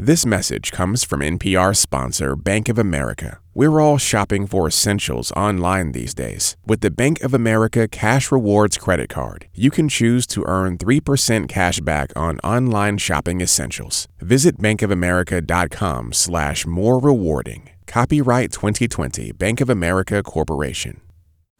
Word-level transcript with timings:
This 0.00 0.24
message 0.24 0.70
comes 0.70 1.02
from 1.02 1.22
NPR 1.22 1.74
sponsor 1.74 2.36
Bank 2.36 2.68
of 2.68 2.78
America. 2.78 3.40
We're 3.52 3.80
all 3.80 3.98
shopping 3.98 4.46
for 4.46 4.68
essentials 4.68 5.32
online 5.32 5.90
these 5.90 6.14
days. 6.14 6.56
With 6.64 6.82
the 6.82 6.92
Bank 6.92 7.20
of 7.20 7.34
America 7.34 7.88
Cash 7.88 8.30
Rewards 8.30 8.78
credit 8.78 9.08
card, 9.08 9.48
you 9.56 9.72
can 9.72 9.88
choose 9.88 10.24
to 10.28 10.44
earn 10.46 10.78
3% 10.78 11.48
cash 11.48 11.80
back 11.80 12.12
on 12.14 12.38
online 12.44 12.98
shopping 12.98 13.40
essentials. 13.40 14.06
Visit 14.20 14.58
bankofamerica.com 14.58 16.12
slash 16.12 16.64
more 16.64 17.00
rewarding. 17.00 17.68
Copyright 17.88 18.52
2020 18.52 19.32
Bank 19.32 19.60
of 19.60 19.68
America 19.68 20.22
Corporation. 20.22 21.00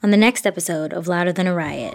On 0.01 0.13
the 0.13 0.17
next 0.17 0.47
episode 0.47 0.93
of 0.93 1.09
Louder 1.09 1.33
Than 1.33 1.49
a 1.49 1.55
Riot, 1.55 1.95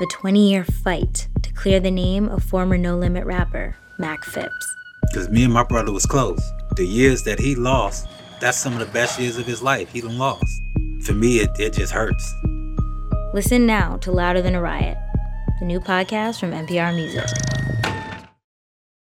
the 0.00 0.10
20 0.12 0.50
year 0.50 0.64
fight 0.64 1.28
to 1.40 1.50
clear 1.54 1.80
the 1.80 1.90
name 1.90 2.28
of 2.28 2.44
former 2.44 2.76
No 2.76 2.94
Limit 2.94 3.24
rapper 3.24 3.76
Mac 3.98 4.22
Phipps. 4.24 4.74
Because 5.02 5.28
me 5.28 5.44
and 5.44 5.52
my 5.52 5.62
brother 5.62 5.92
was 5.92 6.06
close. 6.06 6.40
The 6.76 6.86
years 6.86 7.22
that 7.24 7.38
he 7.38 7.54
lost, 7.54 8.06
that's 8.40 8.58
some 8.58 8.72
of 8.72 8.78
the 8.78 8.92
best 8.92 9.18
years 9.18 9.38
of 9.38 9.46
his 9.46 9.62
life 9.62 9.92
he 9.92 10.00
done 10.00 10.18
lost. 10.18 10.62
For 11.02 11.12
me, 11.12 11.38
it, 11.38 11.50
it 11.58 11.72
just 11.72 11.92
hurts. 11.92 12.34
Listen 13.32 13.66
now 13.66 13.96
to 13.98 14.10
Louder 14.10 14.42
Than 14.42 14.54
a 14.54 14.60
Riot, 14.60 14.98
the 15.60 15.66
new 15.66 15.80
podcast 15.80 16.40
from 16.40 16.52
NPR 16.52 16.94
Music. 16.94 17.26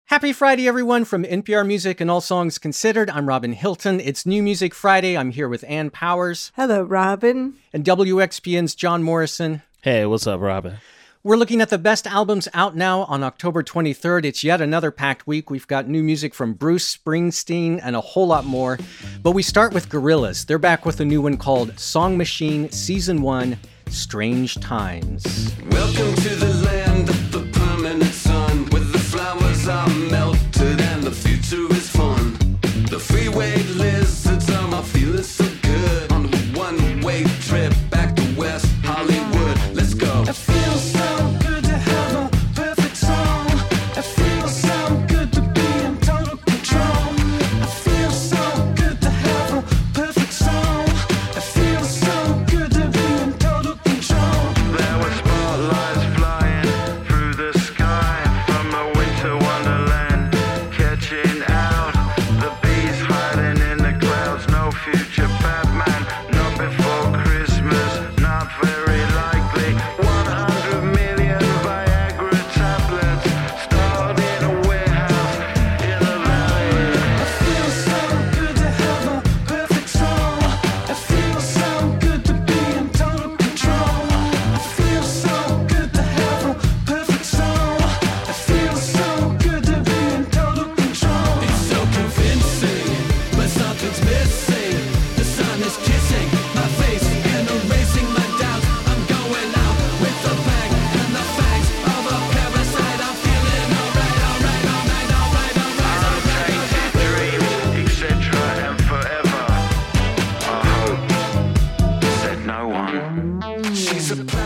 Happy 0.06 0.32
Friday, 0.32 0.68
everyone, 0.68 1.06
from 1.06 1.24
NPR 1.24 1.66
Music 1.66 2.00
and 2.00 2.12
All 2.12 2.22
Songs 2.22 2.60
Considered. 2.60 3.10
I'm 3.10 3.28
Robin 3.28 3.54
Hilton. 3.54 4.00
It's 4.00 4.26
New 4.28 4.44
Music 4.44 4.76
Friday. 4.76 5.18
I'm 5.18 5.32
here 5.32 5.50
with 5.50 5.66
Ann 5.68 5.90
Powers. 5.90 6.52
Hello, 6.56 6.84
Robin. 6.84 7.56
And 7.74 7.84
WXPN's 7.84 8.76
John 8.76 9.02
Morrison. 9.02 9.64
Hey, 9.82 10.06
what's 10.06 10.28
up, 10.28 10.40
Robin? 10.40 10.78
We're 11.26 11.38
looking 11.38 11.62
at 11.62 11.70
the 11.70 11.78
best 11.78 12.06
albums 12.06 12.50
out 12.54 12.76
now 12.76 13.04
on 13.04 13.24
October 13.24 13.64
23rd. 13.64 14.26
It's 14.26 14.44
yet 14.44 14.60
another 14.60 14.92
packed 14.92 15.26
week. 15.26 15.50
We've 15.50 15.66
got 15.66 15.88
new 15.88 16.04
music 16.04 16.34
from 16.34 16.54
Bruce 16.54 16.98
Springsteen 16.98 17.80
and 17.82 17.96
a 17.96 18.02
whole 18.02 18.28
lot 18.28 18.44
more. 18.44 18.78
But 19.22 19.32
we 19.32 19.42
start 19.42 19.74
with 19.74 19.88
Gorillaz. 19.88 20.46
They're 20.46 20.60
back 20.60 20.86
with 20.86 21.00
a 21.00 21.06
new 21.06 21.22
one 21.22 21.38
called 21.38 21.80
Song 21.80 22.18
Machine 22.18 22.70
Season 22.72 23.22
1 23.22 23.58
Strange 23.88 24.56
Times. 24.56 25.24
Welcome 25.72 26.14
to 26.14 26.36
the 26.36 26.62
land 26.66 27.23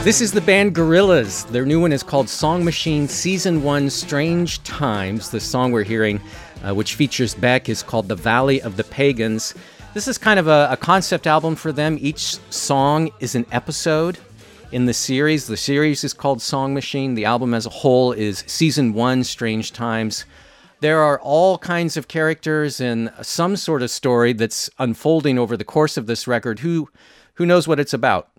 This 0.07 0.21
is 0.21 0.31
the 0.31 0.39
band 0.39 0.73
Gorillaz. 0.73 1.45
Their 1.49 1.65
new 1.65 1.81
one 1.81 1.91
is 1.91 2.01
called 2.01 2.29
Song 2.29 2.63
Machine 2.63 3.09
Season 3.09 3.61
1 3.61 3.89
Strange 3.89 4.63
Times. 4.63 5.29
The 5.29 5.41
song 5.41 5.73
we're 5.73 5.83
hearing, 5.83 6.21
uh, 6.65 6.73
which 6.73 6.95
features 6.95 7.35
Beck, 7.35 7.67
is 7.67 7.83
called 7.83 8.07
The 8.07 8.15
Valley 8.15 8.61
of 8.61 8.77
the 8.77 8.85
Pagans. 8.85 9.53
This 9.93 10.07
is 10.07 10.17
kind 10.17 10.39
of 10.39 10.47
a, 10.47 10.69
a 10.71 10.77
concept 10.77 11.27
album 11.27 11.57
for 11.57 11.73
them. 11.73 11.97
Each 11.99 12.37
song 12.53 13.11
is 13.19 13.35
an 13.35 13.45
episode 13.51 14.17
in 14.71 14.85
the 14.85 14.93
series. 14.93 15.45
The 15.45 15.57
series 15.57 16.05
is 16.05 16.13
called 16.13 16.41
Song 16.41 16.73
Machine. 16.73 17.15
The 17.15 17.25
album 17.25 17.53
as 17.53 17.65
a 17.65 17.69
whole 17.69 18.13
is 18.13 18.45
Season 18.47 18.93
1 18.93 19.25
Strange 19.25 19.73
Times. 19.73 20.23
There 20.79 21.01
are 21.01 21.19
all 21.19 21.57
kinds 21.57 21.97
of 21.97 22.07
characters 22.07 22.79
and 22.79 23.11
some 23.23 23.57
sort 23.57 23.81
of 23.81 23.91
story 23.91 24.31
that's 24.31 24.69
unfolding 24.79 25.37
over 25.37 25.57
the 25.57 25.65
course 25.65 25.97
of 25.97 26.07
this 26.07 26.27
record. 26.27 26.59
Who 26.59 26.87
who 27.33 27.45
knows 27.45 27.67
what 27.67 27.79
it's 27.79 27.93
about? 27.93 28.29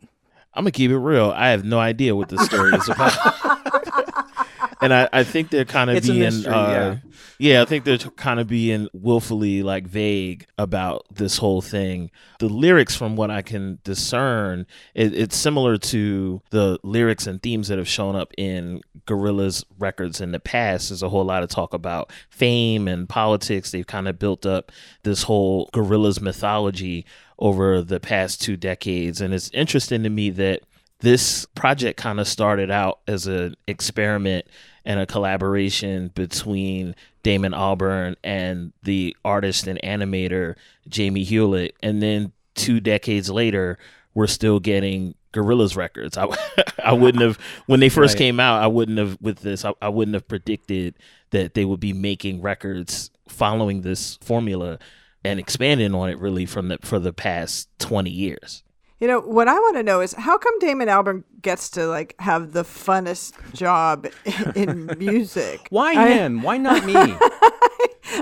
I'm 0.59 0.65
gonna 0.65 0.73
keep 0.73 0.91
it 0.91 0.99
real. 0.99 1.33
I 1.37 1.51
have 1.51 1.65
no 1.65 1.79
idea 1.79 2.17
what 2.17 2.31
the 2.31 2.39
story 2.45 2.75
is 2.75 2.89
about. 2.89 3.13
and 4.81 4.93
I, 4.93 5.09
I 5.13 5.23
think 5.23 5.51
they're 5.51 5.65
kind 5.65 5.89
of 5.89 5.99
It's 5.99 6.09
being 6.09 6.19
mystery, 6.19 6.53
uh, 6.53 6.97
yeah. 7.39 7.63
I 7.63 7.65
think 7.65 7.85
they're 7.85 7.97
kind 7.99 8.41
of 8.41 8.49
being 8.49 8.89
willfully 8.93 9.63
like 9.63 9.87
vague 9.87 10.47
about 10.59 11.07
this 11.15 11.39
whole 11.39 11.63
thing. 11.63 12.11
The 12.41 12.49
lyrics, 12.49 12.97
from 12.97 13.15
what 13.15 13.31
I 13.31 13.41
can 13.41 13.79
discern, 13.85 14.67
it, 14.97 15.15
it's 15.15 15.37
similar 15.37 15.79
to 15.79 16.43
the 16.51 16.81
lyrics 16.83 17.29
and 17.29 17.41
themes 17.41 17.69
that 17.69 17.79
have 17.79 17.87
shown 17.87 18.17
up 18.17 18.33
in 18.37 18.81
Gorillaz 19.07 19.63
records 19.79 20.21
in 20.21 20.33
the 20.33 20.41
past. 20.41 20.89
There's 20.89 21.05
a 21.05 21.09
whole 21.09 21.25
lot 21.25 21.45
of 21.45 21.51
talk 21.51 21.73
about 21.73 22.13
fame 22.31 22.89
and 22.89 23.09
politics. 23.09 23.71
They've 23.71 23.87
kind 23.87 24.09
of 24.09 24.19
built 24.19 24.45
up 24.45 24.73
this 25.05 25.23
whole 25.23 25.71
Gorillaz 25.73 26.21
mythology 26.21 27.07
over 27.39 27.83
the 27.83 28.01
past 28.01 28.43
two 28.43 28.57
decades, 28.57 29.21
and 29.21 29.33
it's 29.33 29.51
interesting 29.53 30.03
to 30.03 30.11
me 30.11 30.31
that 30.31 30.63
this 31.01 31.47
project 31.55 31.97
kind 31.99 32.19
of 32.19 32.27
started 32.27 32.71
out 32.71 32.99
as 33.07 33.27
an 33.29 33.55
experiment 33.69 34.47
and 34.85 34.99
a 34.99 35.07
collaboration 35.07 36.11
between 36.15 36.97
Damon 37.23 37.53
Albarn 37.53 38.17
and 38.25 38.73
the 38.83 39.17
artist 39.25 39.67
and 39.69 39.79
animator 39.85 40.57
Jamie 40.89 41.23
Hewlett. 41.25 41.77
And 41.83 42.03
then 42.03 42.33
two 42.55 42.81
decades 42.81 43.31
later, 43.31 43.79
we're 44.15 44.27
still 44.27 44.59
getting 44.59 45.15
Gorillaz 45.33 45.77
records. 45.77 46.17
I, 46.19 46.27
I 46.85 46.95
wouldn't 46.95 47.23
have, 47.23 47.39
when 47.67 47.79
they 47.79 47.91
first 47.91 48.15
Right. 48.15 48.19
came 48.19 48.41
out, 48.41 48.61
I 48.63 48.67
wouldn't 48.67 48.99
have, 48.99 49.19
with 49.21 49.39
this, 49.41 49.65
I, 49.65 49.73
I 49.81 49.91
wouldn't 49.91 50.15
have 50.15 50.27
predicted 50.27 50.97
that 51.31 51.55
they 51.55 51.65
would 51.65 51.81
be 51.81 51.93
making 51.93 52.41
records 52.41 53.11
following 53.29 53.83
this 53.83 54.17
formula 54.23 54.79
and 55.25 55.39
expanding 55.41 55.95
on 55.95 56.09
it 56.11 56.19
really 56.19 56.47
from 56.47 56.69
the, 56.69 56.79
for 56.83 56.99
the 56.99 57.13
past 57.13 57.69
20 57.79 58.11
years. 58.11 58.63
You 59.01 59.07
know, 59.07 59.21
what 59.21 59.47
I 59.47 59.55
want 59.55 59.77
to 59.77 59.83
know 59.85 60.01
is 60.01 60.13
how 60.15 60.37
come 60.39 60.59
Damon 60.59 60.89
Albarn 60.89 61.23
gets 61.41 61.71
to 61.71 61.87
like 61.87 62.17
have 62.19 62.53
the 62.53 62.65
funnest 62.65 63.33
job 63.55 64.09
in 64.57 64.91
music? 64.99 65.67
Why 65.71 65.93
I- 65.93 66.09
him? 66.09 66.43
Why 66.43 66.57
not 66.59 66.85
me? 66.85 66.95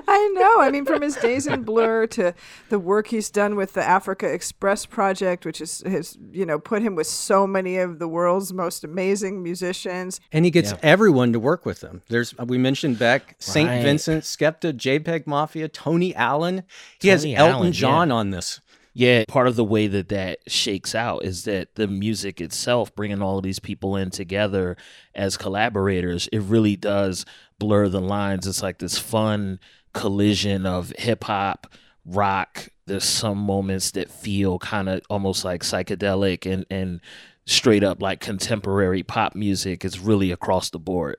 I 0.08 0.32
know. 0.34 0.60
I 0.60 0.70
mean, 0.70 0.84
from 0.84 1.02
his 1.02 1.16
days 1.16 1.47
in 1.47 1.62
Blur 1.62 2.06
to 2.09 2.34
the 2.68 2.78
work 2.78 3.09
he's 3.09 3.30
done 3.30 3.56
with 3.56 3.74
the 3.74 3.83
Africa 3.83 4.33
Express 4.33 4.86
project, 4.86 5.44
which 5.44 5.60
is 5.60 5.83
has 5.86 6.18
you 6.30 6.47
know 6.47 6.59
put 6.59 6.83
him 6.83 6.94
with 6.94 7.06
so 7.06 7.47
many 7.47 7.78
of 7.78 7.98
the 7.98 8.09
world's 8.09 8.53
most 8.53 8.84
amazing 8.84 9.42
musicians. 9.42 10.21
and 10.33 10.44
he 10.44 10.50
gets 10.50 10.74
everyone 10.83 11.33
to 11.33 11.41
work 11.41 11.66
with 11.66 11.83
him. 11.83 12.03
There's 12.09 12.34
uh, 12.38 12.44
we 12.47 12.59
mentioned 12.59 12.98
Beck, 12.98 13.36
Saint 13.38 13.83
Vincent, 13.83 14.24
Skepta, 14.24 14.72
JPEG 14.72 15.27
Mafia, 15.27 15.68
Tony 15.68 16.15
Allen. 16.15 16.62
He 17.00 17.09
has 17.09 17.24
Elton 17.24 17.36
Allen, 17.36 17.72
John 17.72 18.09
yeah. 18.09 18.15
on 18.15 18.30
this. 18.30 18.60
Yeah, 18.98 19.24
part 19.28 19.47
of 19.47 19.56
the 19.56 19.65
way 19.65 19.89
that 19.89 20.09
that 20.09 20.39
shakes 20.47 20.94
out 20.94 21.22
is 21.22 21.44
that 21.44 21.74
the 21.74 21.86
music 21.86 22.41
itself, 22.41 22.94
bringing 22.94 23.21
all 23.21 23.36
of 23.36 23.44
these 23.44 23.59
people 23.59 23.94
in 23.94 24.09
together 24.09 24.78
as 25.15 25.36
collaborators, 25.36 26.28
it 26.28 26.39
really 26.39 26.77
does 26.77 27.27
blur 27.58 27.88
the 27.88 28.00
lines. 28.00 28.47
It's 28.47 28.62
like 28.62 28.78
this 28.78 28.98
fun 28.98 29.58
collision 29.92 30.66
of 30.66 30.92
hip 30.98 31.24
hop, 31.24 31.66
rock. 32.04 32.68
There's 32.86 33.04
some 33.04 33.38
moments 33.38 33.91
that 33.92 34.10
feel 34.10 34.58
kind 34.58 34.88
of 34.88 35.03
almost 35.10 35.44
like 35.44 35.62
psychedelic 35.62 36.50
and, 36.50 36.64
and 36.70 37.00
straight 37.47 37.82
up 37.82 38.00
like 38.00 38.20
contemporary 38.20 39.03
pop 39.03 39.34
music. 39.34 39.84
It's 39.84 39.98
really 39.98 40.30
across 40.30 40.70
the 40.70 40.78
board. 40.78 41.16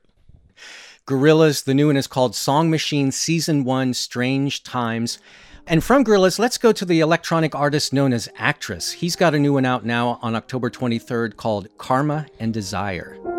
Gorillaz. 1.07 1.63
The 1.63 1.73
new 1.73 1.87
one 1.87 1.97
is 1.97 2.07
called 2.07 2.35
Song 2.35 2.69
Machine 2.69 3.11
Season 3.11 3.63
1 3.63 3.93
Strange 3.93 4.63
Times. 4.63 5.19
And 5.65 5.83
from 5.83 6.03
Gorillaz, 6.03 6.37
let's 6.37 6.57
go 6.57 6.71
to 6.73 6.85
the 6.85 6.99
electronic 6.99 7.55
artist 7.55 7.93
known 7.93 8.13
as 8.13 8.29
Actress. 8.37 8.91
He's 8.91 9.15
got 9.15 9.33
a 9.33 9.39
new 9.39 9.53
one 9.53 9.65
out 9.65 9.85
now 9.85 10.19
on 10.21 10.35
October 10.35 10.69
23rd 10.69 11.37
called 11.37 11.69
Karma 11.77 12.27
and 12.39 12.53
Desire. 12.53 13.36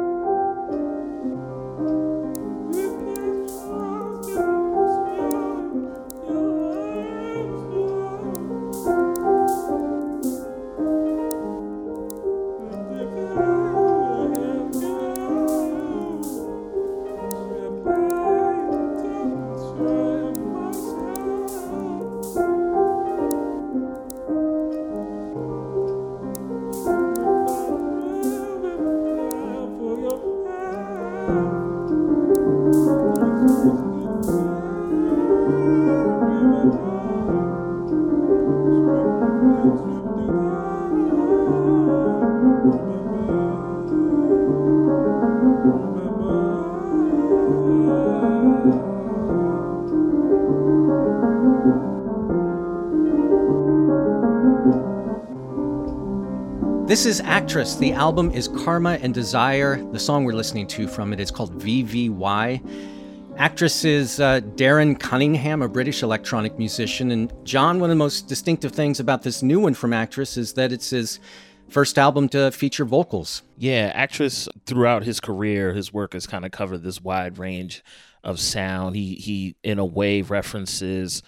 This 56.88 57.04
is 57.04 57.20
Actress. 57.20 57.74
The 57.74 57.92
album 57.92 58.30
is 58.30 58.48
Karma 58.48 58.98
and 59.02 59.12
Desire. 59.12 59.76
The 59.92 59.98
song 59.98 60.24
we're 60.24 60.32
listening 60.32 60.66
to 60.68 60.88
from 60.88 61.12
it 61.12 61.20
is 61.20 61.30
called 61.30 61.60
VVY. 61.60 63.36
Actress 63.36 63.84
is 63.84 64.20
uh, 64.20 64.40
Darren 64.40 64.98
Cunningham, 64.98 65.60
a 65.60 65.68
British 65.68 66.02
electronic 66.02 66.56
musician. 66.56 67.10
And 67.10 67.30
John, 67.44 67.78
one 67.78 67.90
of 67.90 67.94
the 67.94 67.98
most 67.98 68.26
distinctive 68.26 68.72
things 68.72 69.00
about 69.00 69.20
this 69.20 69.42
new 69.42 69.60
one 69.60 69.74
from 69.74 69.92
Actress 69.92 70.38
is 70.38 70.54
that 70.54 70.72
it's 70.72 70.88
his 70.88 71.20
first 71.68 71.98
album 71.98 72.26
to 72.30 72.50
feature 72.52 72.86
vocals. 72.86 73.42
Yeah, 73.58 73.92
actress 73.94 74.48
throughout 74.64 75.04
his 75.04 75.20
career, 75.20 75.74
his 75.74 75.92
work 75.92 76.14
has 76.14 76.26
kind 76.26 76.46
of 76.46 76.52
covered 76.52 76.84
this 76.84 77.02
wide 77.02 77.36
range 77.36 77.84
of 78.24 78.40
sound. 78.40 78.96
He 78.96 79.16
he 79.16 79.56
in 79.62 79.78
a 79.78 79.84
way 79.84 80.22
references 80.22 81.22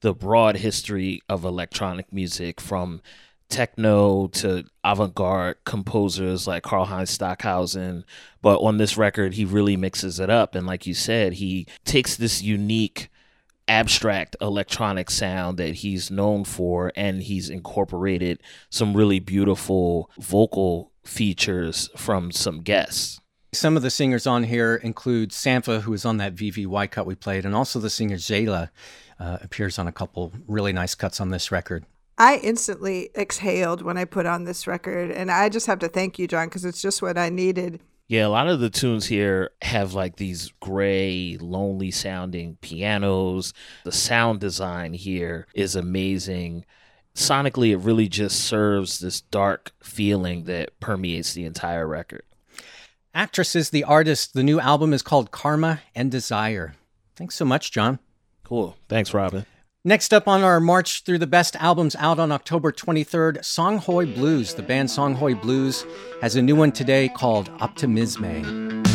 the 0.00 0.12
broad 0.12 0.56
history 0.56 1.22
of 1.28 1.44
electronic 1.44 2.12
music 2.12 2.60
from 2.60 3.00
techno 3.48 4.26
to 4.28 4.64
avant-garde 4.82 5.56
composers 5.64 6.46
like 6.46 6.62
Karlheinz 6.62 7.08
Stockhausen, 7.08 8.04
but 8.42 8.58
on 8.58 8.78
this 8.78 8.96
record 8.96 9.34
he 9.34 9.44
really 9.44 9.76
mixes 9.76 10.18
it 10.18 10.30
up 10.30 10.54
and 10.54 10.66
like 10.66 10.86
you 10.86 10.94
said, 10.94 11.34
he 11.34 11.66
takes 11.84 12.16
this 12.16 12.42
unique 12.42 13.10
abstract 13.68 14.36
electronic 14.40 15.10
sound 15.10 15.58
that 15.58 15.76
he's 15.76 16.10
known 16.10 16.44
for 16.44 16.92
and 16.96 17.22
he's 17.22 17.48
incorporated 17.48 18.42
some 18.68 18.94
really 18.94 19.18
beautiful 19.18 20.10
vocal 20.18 20.92
features 21.04 21.90
from 21.96 22.30
some 22.30 22.60
guests. 22.60 23.20
Some 23.52 23.76
of 23.76 23.82
the 23.82 23.90
singers 23.90 24.26
on 24.26 24.44
here 24.44 24.74
include 24.74 25.30
Sampha, 25.30 25.82
who 25.82 25.92
is 25.92 26.04
on 26.04 26.16
that 26.16 26.34
VVY 26.34 26.90
cut 26.90 27.06
we 27.06 27.14
played, 27.14 27.44
and 27.44 27.54
also 27.54 27.78
the 27.78 27.88
singer 27.88 28.16
Zsela 28.16 28.70
uh, 29.20 29.38
appears 29.42 29.78
on 29.78 29.86
a 29.86 29.92
couple 29.92 30.32
really 30.48 30.72
nice 30.72 30.96
cuts 30.96 31.20
on 31.20 31.30
this 31.30 31.52
record. 31.52 31.84
I 32.16 32.36
instantly 32.36 33.10
exhaled 33.16 33.82
when 33.82 33.96
I 33.98 34.04
put 34.04 34.26
on 34.26 34.44
this 34.44 34.66
record, 34.66 35.10
and 35.10 35.30
I 35.30 35.48
just 35.48 35.66
have 35.66 35.80
to 35.80 35.88
thank 35.88 36.18
you, 36.18 36.28
John, 36.28 36.48
because 36.48 36.64
it's 36.64 36.80
just 36.80 37.02
what 37.02 37.18
I 37.18 37.28
needed. 37.28 37.80
Yeah, 38.06 38.26
a 38.26 38.28
lot 38.28 38.48
of 38.48 38.60
the 38.60 38.70
tunes 38.70 39.06
here 39.06 39.50
have 39.62 39.94
like 39.94 40.16
these 40.16 40.52
gray, 40.60 41.38
lonely 41.40 41.90
sounding 41.90 42.58
pianos. 42.60 43.54
The 43.84 43.92
sound 43.92 44.40
design 44.40 44.92
here 44.92 45.46
is 45.54 45.74
amazing. 45.74 46.66
Sonically, 47.14 47.70
it 47.70 47.78
really 47.78 48.08
just 48.08 48.40
serves 48.40 48.98
this 48.98 49.20
dark 49.22 49.72
feeling 49.82 50.44
that 50.44 50.78
permeates 50.80 51.32
the 51.32 51.46
entire 51.46 51.86
record. 51.86 52.24
Actresses, 53.14 53.70
the 53.70 53.84
artist. 53.84 54.34
The 54.34 54.42
new 54.42 54.60
album 54.60 54.92
is 54.92 55.02
called 55.02 55.30
Karma 55.30 55.80
and 55.94 56.10
Desire. 56.10 56.74
Thanks 57.16 57.36
so 57.36 57.44
much, 57.44 57.72
John. 57.72 58.00
Cool. 58.42 58.76
Thanks, 58.88 59.14
Robin. 59.14 59.46
Next 59.86 60.14
up 60.14 60.26
on 60.26 60.42
our 60.42 60.60
march 60.60 61.02
through 61.02 61.18
the 61.18 61.26
best 61.26 61.56
albums 61.56 61.94
out 61.96 62.18
on 62.18 62.32
October 62.32 62.72
23rd, 62.72 63.40
Songhoy 63.40 64.14
Blues. 64.14 64.54
The 64.54 64.62
band 64.62 64.88
Songhoy 64.88 65.38
Blues 65.38 65.84
has 66.22 66.36
a 66.36 66.42
new 66.42 66.56
one 66.56 66.72
today 66.72 67.10
called 67.10 67.50
Optimisme. 67.58 68.93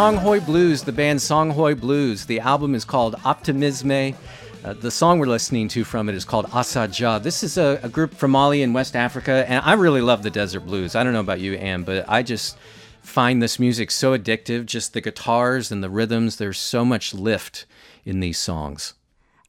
Songhoy 0.00 0.44
Blues, 0.46 0.82
the 0.82 0.92
band 0.92 1.18
Songhoy 1.18 1.78
Blues. 1.78 2.24
The 2.24 2.40
album 2.40 2.74
is 2.74 2.86
called 2.86 3.16
Optimisme. 3.16 4.16
Uh, 4.64 4.72
the 4.72 4.90
song 4.90 5.18
we're 5.18 5.26
listening 5.26 5.68
to 5.68 5.84
from 5.84 6.08
it 6.08 6.14
is 6.14 6.24
called 6.24 6.46
Assadja. 6.46 7.22
This 7.22 7.42
is 7.42 7.58
a, 7.58 7.78
a 7.82 7.88
group 7.90 8.14
from 8.14 8.30
Mali 8.30 8.62
in 8.62 8.72
West 8.72 8.96
Africa, 8.96 9.44
and 9.46 9.62
I 9.62 9.74
really 9.74 10.00
love 10.00 10.22
the 10.22 10.30
desert 10.30 10.60
blues. 10.60 10.94
I 10.94 11.04
don't 11.04 11.12
know 11.12 11.20
about 11.20 11.40
you, 11.40 11.52
Ann, 11.52 11.82
but 11.82 12.06
I 12.08 12.22
just 12.22 12.56
find 13.02 13.42
this 13.42 13.58
music 13.58 13.90
so 13.90 14.16
addictive. 14.16 14.64
Just 14.64 14.94
the 14.94 15.02
guitars 15.02 15.70
and 15.70 15.84
the 15.84 15.90
rhythms, 15.90 16.36
there's 16.36 16.58
so 16.58 16.82
much 16.82 17.12
lift 17.12 17.66
in 18.06 18.20
these 18.20 18.38
songs. 18.38 18.94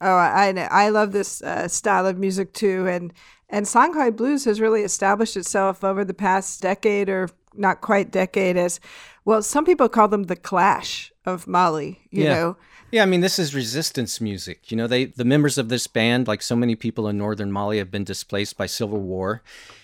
Oh, 0.01 0.17
I 0.17 0.67
I 0.70 0.89
love 0.89 1.13
this 1.13 1.41
uh, 1.41 1.70
style 1.70 2.05
of 2.05 2.17
music 2.17 2.51
too, 2.51 2.89
and 2.89 3.13
and 3.50 3.65
Songhoy 3.65 4.13
blues 4.17 4.43
has 4.43 4.60
really 4.60 4.81
established 4.81 5.38
itself 5.38 5.81
over 5.81 6.03
the 6.03 6.13
past 6.13 6.62
decade 6.62 7.08
or 7.08 7.29
not 7.53 7.81
quite 7.81 8.12
decade 8.12 8.58
as 8.58 8.79
well. 9.25 9.42
Some 9.42 9.66
people 9.66 9.90
call 9.90 10.08
them 10.08 10.24
the 10.24 10.36
Clash 10.36 11.12
of 11.25 11.48
Mali. 11.48 12.01
You 12.10 12.24
Yeah. 12.24 12.34
know, 12.34 12.58
Yeah, 12.92 13.04
I 13.04 13.06
mean, 13.06 13.22
this 13.22 13.40
is 13.40 13.56
resistance 13.56 14.20
music. 14.20 14.70
You 14.70 14.75
know, 14.75 14.86
they 14.86 15.06
the 15.06 15.24
members 15.24 15.58
of 15.58 15.70
this 15.70 15.88
band, 15.88 16.28
like 16.28 16.42
so 16.42 16.58
many 16.58 16.75
people 16.75 17.08
in 17.08 17.18
northern 17.18 17.50
Mali, 17.50 17.78
have 17.78 17.90
been 17.90 18.04
displaced 18.04 18.58
by 18.58 18.66
civil 18.66 19.00
war. 19.00 19.42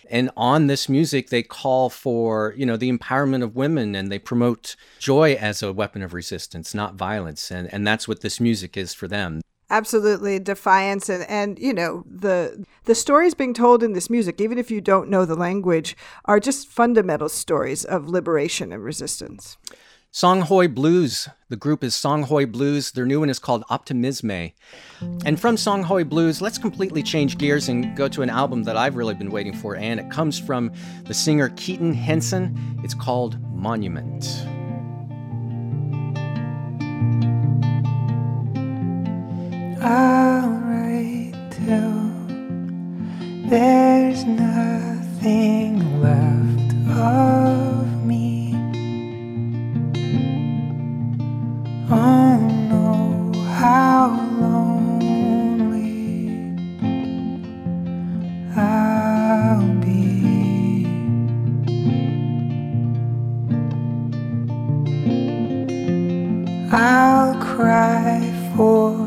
And 0.10 0.30
on 0.36 0.68
this 0.68 0.90
music, 0.90 1.30
they 1.30 1.44
call 1.44 1.90
for, 1.90 2.54
you 2.58 2.66
know, 2.66 2.76
the 2.78 2.92
empowerment 2.92 3.44
of 3.44 3.56
women 3.56 3.96
and 3.96 4.12
they 4.12 4.20
promote 4.20 4.76
joy 5.00 5.34
as 5.36 5.64
a 5.64 5.72
weapon 5.72 6.02
of 6.02 6.14
resistance, 6.14 6.74
not 6.74 6.96
violence. 6.96 7.50
And 7.50 7.74
and 7.74 7.88
that's 7.88 8.08
what 8.10 8.22
this 8.22 8.40
music 8.42 8.76
is 8.76 8.94
for 8.94 9.08
them. 9.08 9.42
Absolutely 9.70 10.40
defiance 10.40 11.10
and 11.10 11.24
and 11.30 11.60
you 11.60 11.74
know 11.74 12.06
the 12.10 12.66
the 12.86 12.96
stories 12.96 13.34
being 13.34 13.54
told 13.54 13.84
in 13.84 13.92
this 13.92 14.10
music 14.10 14.40
even 14.40 14.58
if 14.58 14.72
you 14.72 14.80
don't 14.80 15.10
know 15.10 15.26
the 15.26 15.36
language 15.36 15.98
are 16.24 16.40
just 16.40 16.70
fundamental 16.70 17.28
stories 17.28 17.84
of 17.84 18.08
liberation 18.08 18.72
and 18.72 18.82
resistance 18.82 19.58
Songhoy 20.14 20.74
Blues. 20.74 21.30
The 21.50 21.56
group 21.56 21.84
is 21.84 21.94
Songhoy 21.94 22.52
Blues. 22.52 22.92
Their 22.92 23.06
new 23.06 23.20
one 23.20 23.30
is 23.30 23.38
called 23.40 23.64
Optimisme. 23.70 24.54
And 25.26 25.40
from 25.40 25.58
Songhoy 25.58 26.10
Blues, 26.10 26.42
let's 26.42 26.58
completely 26.58 27.04
change 27.04 27.38
gears 27.38 27.70
and 27.70 27.96
go 27.96 28.08
to 28.08 28.24
an 28.24 28.30
album 28.30 28.64
that 28.64 28.78
I've 28.78 28.96
really 28.96 29.14
been 29.14 29.30
waiting 29.30 29.54
for, 29.54 29.76
and 29.76 30.00
it 30.00 30.10
comes 30.10 30.40
from 30.40 30.72
the 31.06 31.14
singer 31.14 31.50
Keaton 31.50 31.94
Henson. 31.94 32.80
It's 32.84 32.96
called 32.96 33.38
Monument. 33.54 34.26
I'll 39.80 40.50
write 40.50 41.34
till 41.52 42.12
there's 43.48 44.26
nothing 44.26 46.02
left 46.02 46.74
of 46.98 48.04
me. 48.04 48.56
Oh 51.90 52.38
no, 52.70 53.32
how 53.52 54.10
lonely 54.40 55.36
I'll 58.56 59.68
be. 59.80 60.88
I'll 66.72 67.36
cry 67.40 68.34
for 68.56 69.07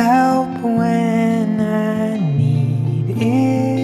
help 0.00 0.48
when 0.62 1.60
I 1.60 2.16
need 2.16 3.10
it. 3.20 3.79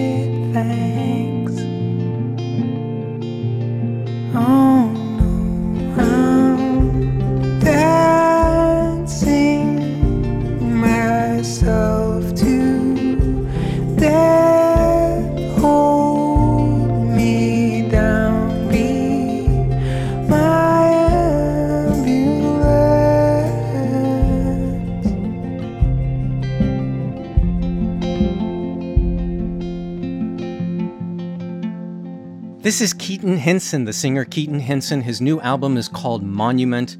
Henson, 33.47 33.85
the 33.85 33.93
singer 33.93 34.25
Keaton 34.25 34.59
Henson. 34.59 34.99
His 34.99 35.21
new 35.21 35.39
album 35.39 35.77
is 35.77 35.87
called 35.87 36.21
Monument, 36.21 36.97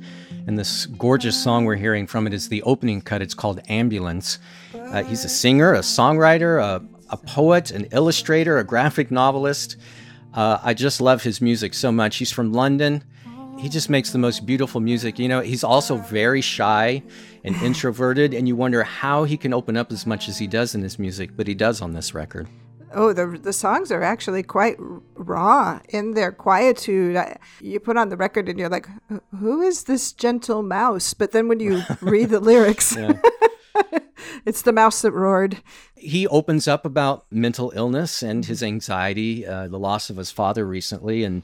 and 0.48 0.58
this 0.58 0.86
gorgeous 0.86 1.36
song 1.36 1.66
we're 1.66 1.76
hearing 1.76 2.08
from 2.08 2.26
it 2.26 2.34
is 2.34 2.48
the 2.48 2.64
opening 2.64 3.02
cut. 3.02 3.22
It's 3.22 3.34
called 3.34 3.60
Ambulance. 3.68 4.40
Uh, 4.74 5.04
he's 5.04 5.26
a 5.26 5.28
singer, 5.28 5.74
a 5.74 5.80
songwriter, 5.80 6.64
a, 6.64 6.86
a 7.10 7.18
poet, 7.18 7.72
an 7.72 7.90
illustrator, 7.92 8.60
a 8.60 8.64
graphic 8.64 9.12
novelist. 9.12 9.76
Uh, 10.34 10.58
I 10.64 10.74
just 10.74 11.02
love 11.02 11.22
his 11.22 11.42
music 11.42 11.74
so 11.74 11.92
much. 11.92 12.16
He's 12.16 12.32
from 12.32 12.54
London. 12.54 13.04
He 13.60 13.68
just 13.68 13.90
makes 13.90 14.12
the 14.12 14.18
most 14.18 14.46
beautiful 14.46 14.80
music. 14.80 15.20
You 15.20 15.28
know, 15.28 15.42
he's 15.42 15.66
also 15.66 15.98
very 15.98 16.40
shy 16.40 17.04
and 17.44 17.58
introverted, 17.58 18.34
and 18.34 18.48
you 18.48 18.56
wonder 18.56 18.84
how 18.84 19.26
he 19.26 19.36
can 19.36 19.54
open 19.54 19.76
up 19.76 19.92
as 19.92 20.08
much 20.08 20.30
as 20.30 20.38
he 20.38 20.48
does 20.48 20.76
in 20.76 20.82
his 20.82 20.98
music, 20.98 21.32
but 21.36 21.46
he 21.46 21.56
does 21.56 21.82
on 21.82 21.92
this 21.92 22.14
record. 22.14 22.48
Oh, 22.94 23.12
the 23.14 23.28
the 23.42 23.54
songs 23.54 23.92
are 23.92 24.02
actually 24.04 24.44
quite 24.44 24.78
raw 25.16 25.80
in 25.90 26.14
their 26.14 26.32
quietude. 26.32 27.16
I, 27.18 27.38
you 27.62 27.80
put 27.80 27.98
on 27.98 28.10
the 28.10 28.18
record 28.18 28.48
and 28.50 28.58
you're 28.60 28.70
like, 28.70 28.88
"Who- 29.10 29.22
"Who 29.38 29.62
is 29.62 29.84
this 29.84 30.12
gentle 30.14 30.64
mouse?" 30.64 31.14
But 31.14 31.32
then 31.32 31.48
when 31.48 31.60
you 31.60 31.82
read 32.02 32.30
the 32.30 32.40
lyrics, 32.40 32.96
it's 34.46 34.62
the 34.62 34.74
mouse 34.74 35.02
that 35.02 35.12
roared. 35.12 35.58
he 35.96 36.28
opens 36.28 36.68
up 36.68 36.86
about 36.86 37.26
mental 37.32 37.72
illness 37.76 38.22
and 38.24 38.46
his 38.46 38.64
anxiety, 38.64 39.46
uh, 39.46 39.68
the 39.68 39.80
loss 39.80 40.10
of 40.10 40.18
his 40.18 40.32
father 40.32 40.66
recently, 40.66 41.24
and 41.24 41.44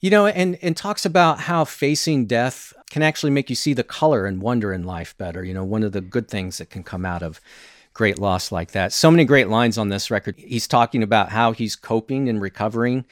you 0.00 0.10
know, 0.10 0.26
and 0.26 0.58
and 0.62 0.76
talks 0.76 1.04
about 1.06 1.40
how 1.40 1.64
facing 1.64 2.26
death 2.26 2.72
can 2.90 3.02
actually 3.02 3.30
make 3.32 3.48
you 3.50 3.56
see 3.56 3.72
the 3.74 3.84
color 3.84 4.26
and 4.26 4.42
wonder 4.42 4.72
in 4.72 4.84
life 4.84 5.16
better. 5.18 5.42
You 5.44 5.54
know, 5.54 5.64
one 5.64 5.82
of 5.82 5.92
the 5.92 6.00
good 6.00 6.28
things 6.28 6.58
that 6.58 6.70
can 6.70 6.82
come 6.82 7.04
out 7.06 7.22
of 7.22 7.40
great 7.98 8.18
loss 8.18 8.52
like 8.52 8.70
that. 8.72 8.92
So 8.92 9.10
many 9.10 9.24
great 9.24 9.48
lines 9.48 9.76
on 9.76 9.88
this 9.88 10.10
record. 10.10 10.36
He's 10.38 10.66
talking 10.68 11.02
about 11.02 11.30
how 11.30 11.50
he's 11.52 11.74
coping 11.76 12.28
and 12.28 12.40
recovering, 12.40 13.04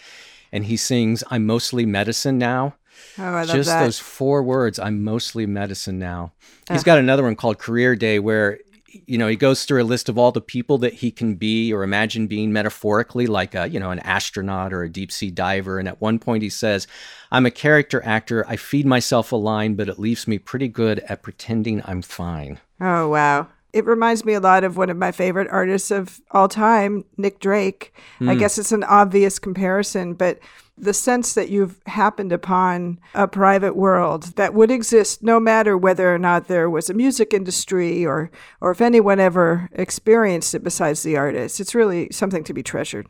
and 0.53 0.65
he 0.65 0.77
sings, 0.77 1.23
"I'm 1.31 1.45
mostly 1.45 1.85
medicine 1.85 2.39
now." 2.39 2.77
Oh, 3.19 3.25
I 3.25 3.31
love 3.41 3.49
that. 3.49 3.55
just 3.55 3.69
that. 3.69 3.85
those 3.85 3.99
four 3.99 4.43
words 4.43 4.79
i'm 4.79 5.05
mostly 5.05 5.45
medicine 5.45 5.99
now 5.99 6.33
he's 6.71 6.83
got 6.83 6.99
another 6.99 7.23
one 7.23 7.37
called 7.37 7.59
career 7.59 7.95
day 7.95 8.19
where 8.19 8.59
you 9.07 9.19
know 9.19 9.29
he 9.29 9.37
goes 9.37 9.67
through 9.67 9.83
a 9.83 9.85
list 9.93 10.09
of 10.09 10.17
all 10.17 10.33
the 10.33 10.41
people 10.41 10.79
that 10.79 10.95
he 10.95 11.11
can 11.11 11.35
be 11.35 11.71
or 11.75 11.83
imagine 11.83 12.27
being 12.27 12.55
metaphorically 12.55 13.27
like 13.27 13.55
a 13.55 13.69
you 13.69 13.79
know 13.79 13.91
an 13.91 13.99
astronaut 13.99 14.73
or 14.73 14.83
a 14.83 14.89
deep 14.89 15.13
sea 15.13 15.31
diver 15.31 15.79
and 15.79 15.89
at 15.89 16.01
one 16.01 16.19
point 16.19 16.43
he 16.43 16.49
says 16.49 16.87
i'm 17.31 17.45
a 17.45 17.51
character 17.51 18.01
actor 18.03 18.47
i 18.49 18.57
feed 18.57 18.87
myself 18.87 19.31
a 19.31 19.37
line 19.37 19.75
but 19.75 19.91
it 19.91 19.99
leaves 19.99 20.27
me 20.27 20.39
pretty 20.39 20.69
good 20.69 21.01
at 21.01 21.23
pretending 21.23 21.83
i'm 21.85 22.01
fine 22.01 22.59
Oh, 22.81 23.09
wow. 23.09 23.49
It 23.77 23.85
reminds 23.85 24.25
me 24.25 24.33
a 24.33 24.41
lot 24.41 24.65
of 24.65 24.79
one 24.79 24.89
of 24.89 24.97
my 24.97 25.13
favorite 25.13 25.49
artists 25.51 25.91
of 25.91 26.21
all 26.31 26.49
time, 26.49 27.05
Nick 27.19 27.41
Drake. 27.41 27.93
I 28.21 28.33
hmm. 28.33 28.39
guess 28.39 28.57
it's 28.57 28.73
an 28.73 28.85
obvious 28.85 29.39
comparison, 29.39 30.15
but 30.15 30.39
the 30.79 30.95
sense 30.95 31.35
that 31.35 31.51
you've 31.51 31.79
happened 31.87 32.33
upon 32.33 32.99
a 33.15 33.29
private 33.29 33.77
world 33.77 34.35
that 34.37 34.55
would 34.55 34.71
exist 34.71 35.23
no 35.23 35.39
matter 35.39 35.77
whether 35.77 36.15
or 36.15 36.19
not 36.19 36.49
there 36.49 36.71
was 36.71 36.89
a 36.89 36.95
music 36.95 37.35
industry 37.35 38.05
or 38.05 38.31
or 38.63 38.71
if 38.71 38.81
anyone 38.81 39.21
ever 39.21 39.69
experienced 39.73 40.55
it 40.55 40.65
besides 40.65 41.03
the 41.03 41.19
artist. 41.19 41.61
It's 41.61 41.75
really 41.75 42.09
something 42.11 42.45
to 42.45 42.55
be 42.55 42.63
treasured. 42.63 43.07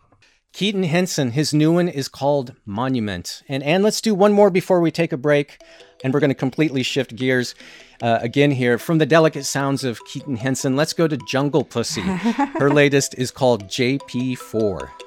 Keaton 0.53 0.85
Henson, 0.85 1.33
his 1.33 1.53
new 1.53 1.71
one 1.73 1.89
is 1.89 2.09
called 2.09 2.55
Monument. 2.65 3.43
And 3.49 3.63
Ann, 3.63 3.83
let's 3.83 4.01
do 4.01 4.15
one 4.15 4.33
more 4.33 4.51
before 4.51 4.81
we 4.81 4.91
take 4.91 5.13
a 5.13 5.19
break. 5.19 5.59
And 6.05 6.13
we're 6.13 6.21
going 6.21 6.31
to 6.31 6.35
completely 6.35 6.83
shift 6.83 7.17
gears 7.17 7.55
uh, 8.03 8.19
again 8.21 8.51
here. 8.51 8.79
From 8.79 8.99
the 8.99 9.07
delicate 9.07 9.45
sounds 9.45 9.85
of 9.85 10.05
Keaton 10.05 10.37
Henson, 10.37 10.77
let's 10.77 10.93
go 10.93 11.09
to 11.09 11.19
Jungle 11.29 11.65
Pussy. 11.65 12.01
Her 12.59 12.71
latest 12.71 13.15
is 13.17 13.31
called 13.31 13.65
JP4. 13.65 15.06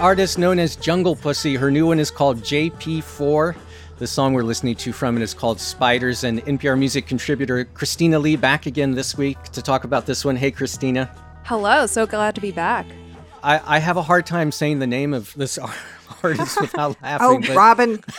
Artist 0.00 0.38
known 0.38 0.58
as 0.58 0.76
Jungle 0.76 1.14
Pussy. 1.14 1.54
Her 1.56 1.70
new 1.70 1.86
one 1.86 1.98
is 1.98 2.10
called 2.10 2.38
JP4. 2.38 3.54
The 3.98 4.06
song 4.06 4.32
we're 4.32 4.42
listening 4.42 4.74
to 4.76 4.92
from 4.92 5.16
it 5.16 5.22
is 5.22 5.34
called 5.34 5.60
Spiders. 5.60 6.24
And 6.24 6.42
NPR 6.46 6.78
music 6.78 7.06
contributor 7.06 7.64
Christina 7.66 8.18
Lee 8.18 8.36
back 8.36 8.66
again 8.66 8.92
this 8.92 9.16
week 9.16 9.40
to 9.52 9.62
talk 9.62 9.84
about 9.84 10.06
this 10.06 10.24
one. 10.24 10.36
Hey, 10.36 10.50
Christina. 10.50 11.14
Hello, 11.44 11.86
so 11.86 12.06
glad 12.06 12.34
to 12.34 12.40
be 12.40 12.50
back. 12.50 12.86
I, 13.42 13.76
I 13.76 13.78
have 13.78 13.96
a 13.96 14.02
hard 14.02 14.26
time 14.26 14.52
saying 14.52 14.78
the 14.78 14.86
name 14.86 15.14
of 15.14 15.32
this 15.34 15.58
artist 16.22 16.60
without 16.60 16.96
Oh, 17.02 17.06
laughing. 17.06 17.40
but- 17.42 17.56
Robin. 17.56 18.04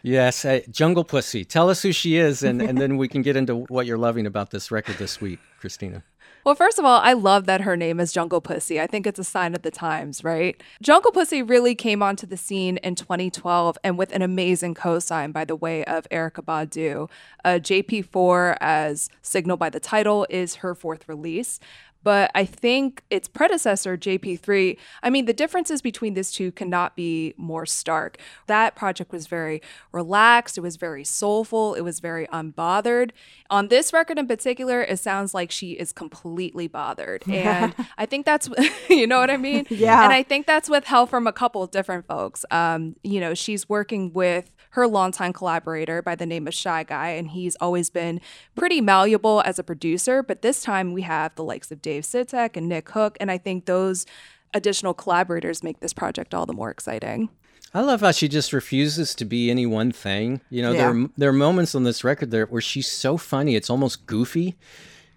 Yes, 0.00 0.44
uh, 0.44 0.60
Jungle 0.70 1.02
Pussy. 1.04 1.44
Tell 1.44 1.68
us 1.68 1.82
who 1.82 1.92
she 1.92 2.16
is, 2.16 2.44
and, 2.44 2.62
and 2.62 2.78
then 2.78 2.96
we 2.98 3.08
can 3.08 3.20
get 3.20 3.34
into 3.36 3.56
what 3.64 3.84
you're 3.84 3.98
loving 3.98 4.26
about 4.26 4.52
this 4.52 4.70
record 4.70 4.96
this 4.96 5.20
week, 5.20 5.40
Christina. 5.60 6.04
Well, 6.48 6.54
first 6.54 6.78
of 6.78 6.86
all, 6.86 6.98
I 7.00 7.12
love 7.12 7.44
that 7.44 7.60
her 7.60 7.76
name 7.76 8.00
is 8.00 8.10
Jungle 8.10 8.40
Pussy. 8.40 8.80
I 8.80 8.86
think 8.86 9.06
it's 9.06 9.18
a 9.18 9.22
sign 9.22 9.54
of 9.54 9.60
the 9.60 9.70
times, 9.70 10.24
right? 10.24 10.58
Jungle 10.80 11.12
Pussy 11.12 11.42
really 11.42 11.74
came 11.74 12.02
onto 12.02 12.26
the 12.26 12.38
scene 12.38 12.78
in 12.78 12.94
2012 12.94 13.76
and 13.84 13.98
with 13.98 14.10
an 14.12 14.22
amazing 14.22 14.72
co 14.72 14.98
sign 14.98 15.30
by 15.30 15.44
the 15.44 15.54
way 15.54 15.84
of 15.84 16.08
Erykah 16.08 16.46
Badu. 16.46 17.10
Uh, 17.44 17.58
JP4, 17.60 18.56
as 18.62 19.10
signaled 19.20 19.58
by 19.58 19.68
the 19.68 19.78
title, 19.78 20.26
is 20.30 20.54
her 20.54 20.74
fourth 20.74 21.06
release. 21.06 21.60
But 22.02 22.30
I 22.34 22.44
think 22.44 23.02
its 23.10 23.28
predecessor, 23.28 23.96
JP3, 23.96 24.78
I 25.02 25.10
mean, 25.10 25.24
the 25.24 25.32
differences 25.32 25.82
between 25.82 26.14
these 26.14 26.30
two 26.30 26.52
cannot 26.52 26.96
be 26.96 27.34
more 27.36 27.66
stark. 27.66 28.18
That 28.46 28.76
project 28.76 29.12
was 29.12 29.26
very 29.26 29.60
relaxed, 29.92 30.56
it 30.56 30.60
was 30.60 30.76
very 30.76 31.04
soulful, 31.04 31.74
it 31.74 31.82
was 31.82 32.00
very 32.00 32.26
unbothered. 32.28 33.10
On 33.50 33.68
this 33.68 33.92
record 33.92 34.18
in 34.18 34.26
particular, 34.26 34.82
it 34.82 34.98
sounds 34.98 35.34
like 35.34 35.50
she 35.50 35.72
is 35.72 35.92
completely 35.92 36.68
bothered. 36.68 37.24
And 37.48 37.72
I 37.96 38.04
think 38.04 38.26
that's, 38.26 38.48
you 38.90 39.06
know 39.06 39.18
what 39.20 39.30
I 39.30 39.36
mean? 39.36 39.66
Yeah. 39.78 40.02
And 40.02 40.12
I 40.12 40.24
think 40.24 40.46
that's 40.46 40.68
with 40.68 40.84
help 40.84 41.08
from 41.08 41.26
a 41.26 41.32
couple 41.32 41.62
of 41.62 41.70
different 41.70 42.06
folks. 42.06 42.44
Um, 42.50 42.96
you 43.04 43.20
know, 43.20 43.32
she's 43.32 43.68
working 43.68 44.12
with 44.12 44.50
her 44.70 44.86
longtime 44.86 45.32
collaborator 45.32 46.02
by 46.02 46.14
the 46.14 46.26
name 46.26 46.46
of 46.46 46.54
Shy 46.54 46.82
Guy, 46.82 47.10
and 47.10 47.28
he's 47.30 47.56
always 47.56 47.90
been 47.90 48.20
pretty 48.54 48.80
malleable 48.80 49.42
as 49.44 49.58
a 49.58 49.64
producer. 49.64 50.22
But 50.22 50.42
this 50.42 50.62
time 50.62 50.92
we 50.92 51.02
have 51.02 51.34
the 51.36 51.44
likes 51.44 51.70
of 51.70 51.80
Dave 51.88 52.02
Sitek 52.02 52.54
and 52.54 52.68
Nick 52.68 52.90
Hook, 52.90 53.16
and 53.18 53.30
I 53.30 53.38
think 53.38 53.64
those 53.64 54.04
additional 54.52 54.92
collaborators 54.92 55.62
make 55.62 55.80
this 55.80 55.94
project 55.94 56.34
all 56.34 56.44
the 56.44 56.52
more 56.52 56.70
exciting. 56.70 57.30
I 57.72 57.80
love 57.80 58.02
how 58.02 58.10
she 58.10 58.28
just 58.28 58.52
refuses 58.52 59.14
to 59.14 59.24
be 59.24 59.50
any 59.50 59.64
one 59.64 59.92
thing. 59.92 60.42
You 60.50 60.60
know, 60.60 60.74
there 60.74 60.90
are, 60.90 61.08
there 61.16 61.30
are 61.30 61.34
moments 61.34 61.74
on 61.74 61.84
this 61.84 62.04
record 62.04 62.30
there 62.30 62.44
where 62.44 62.60
she's 62.60 62.90
so 62.90 63.16
funny, 63.16 63.56
it's 63.56 63.70
almost 63.70 64.04
goofy. 64.04 64.56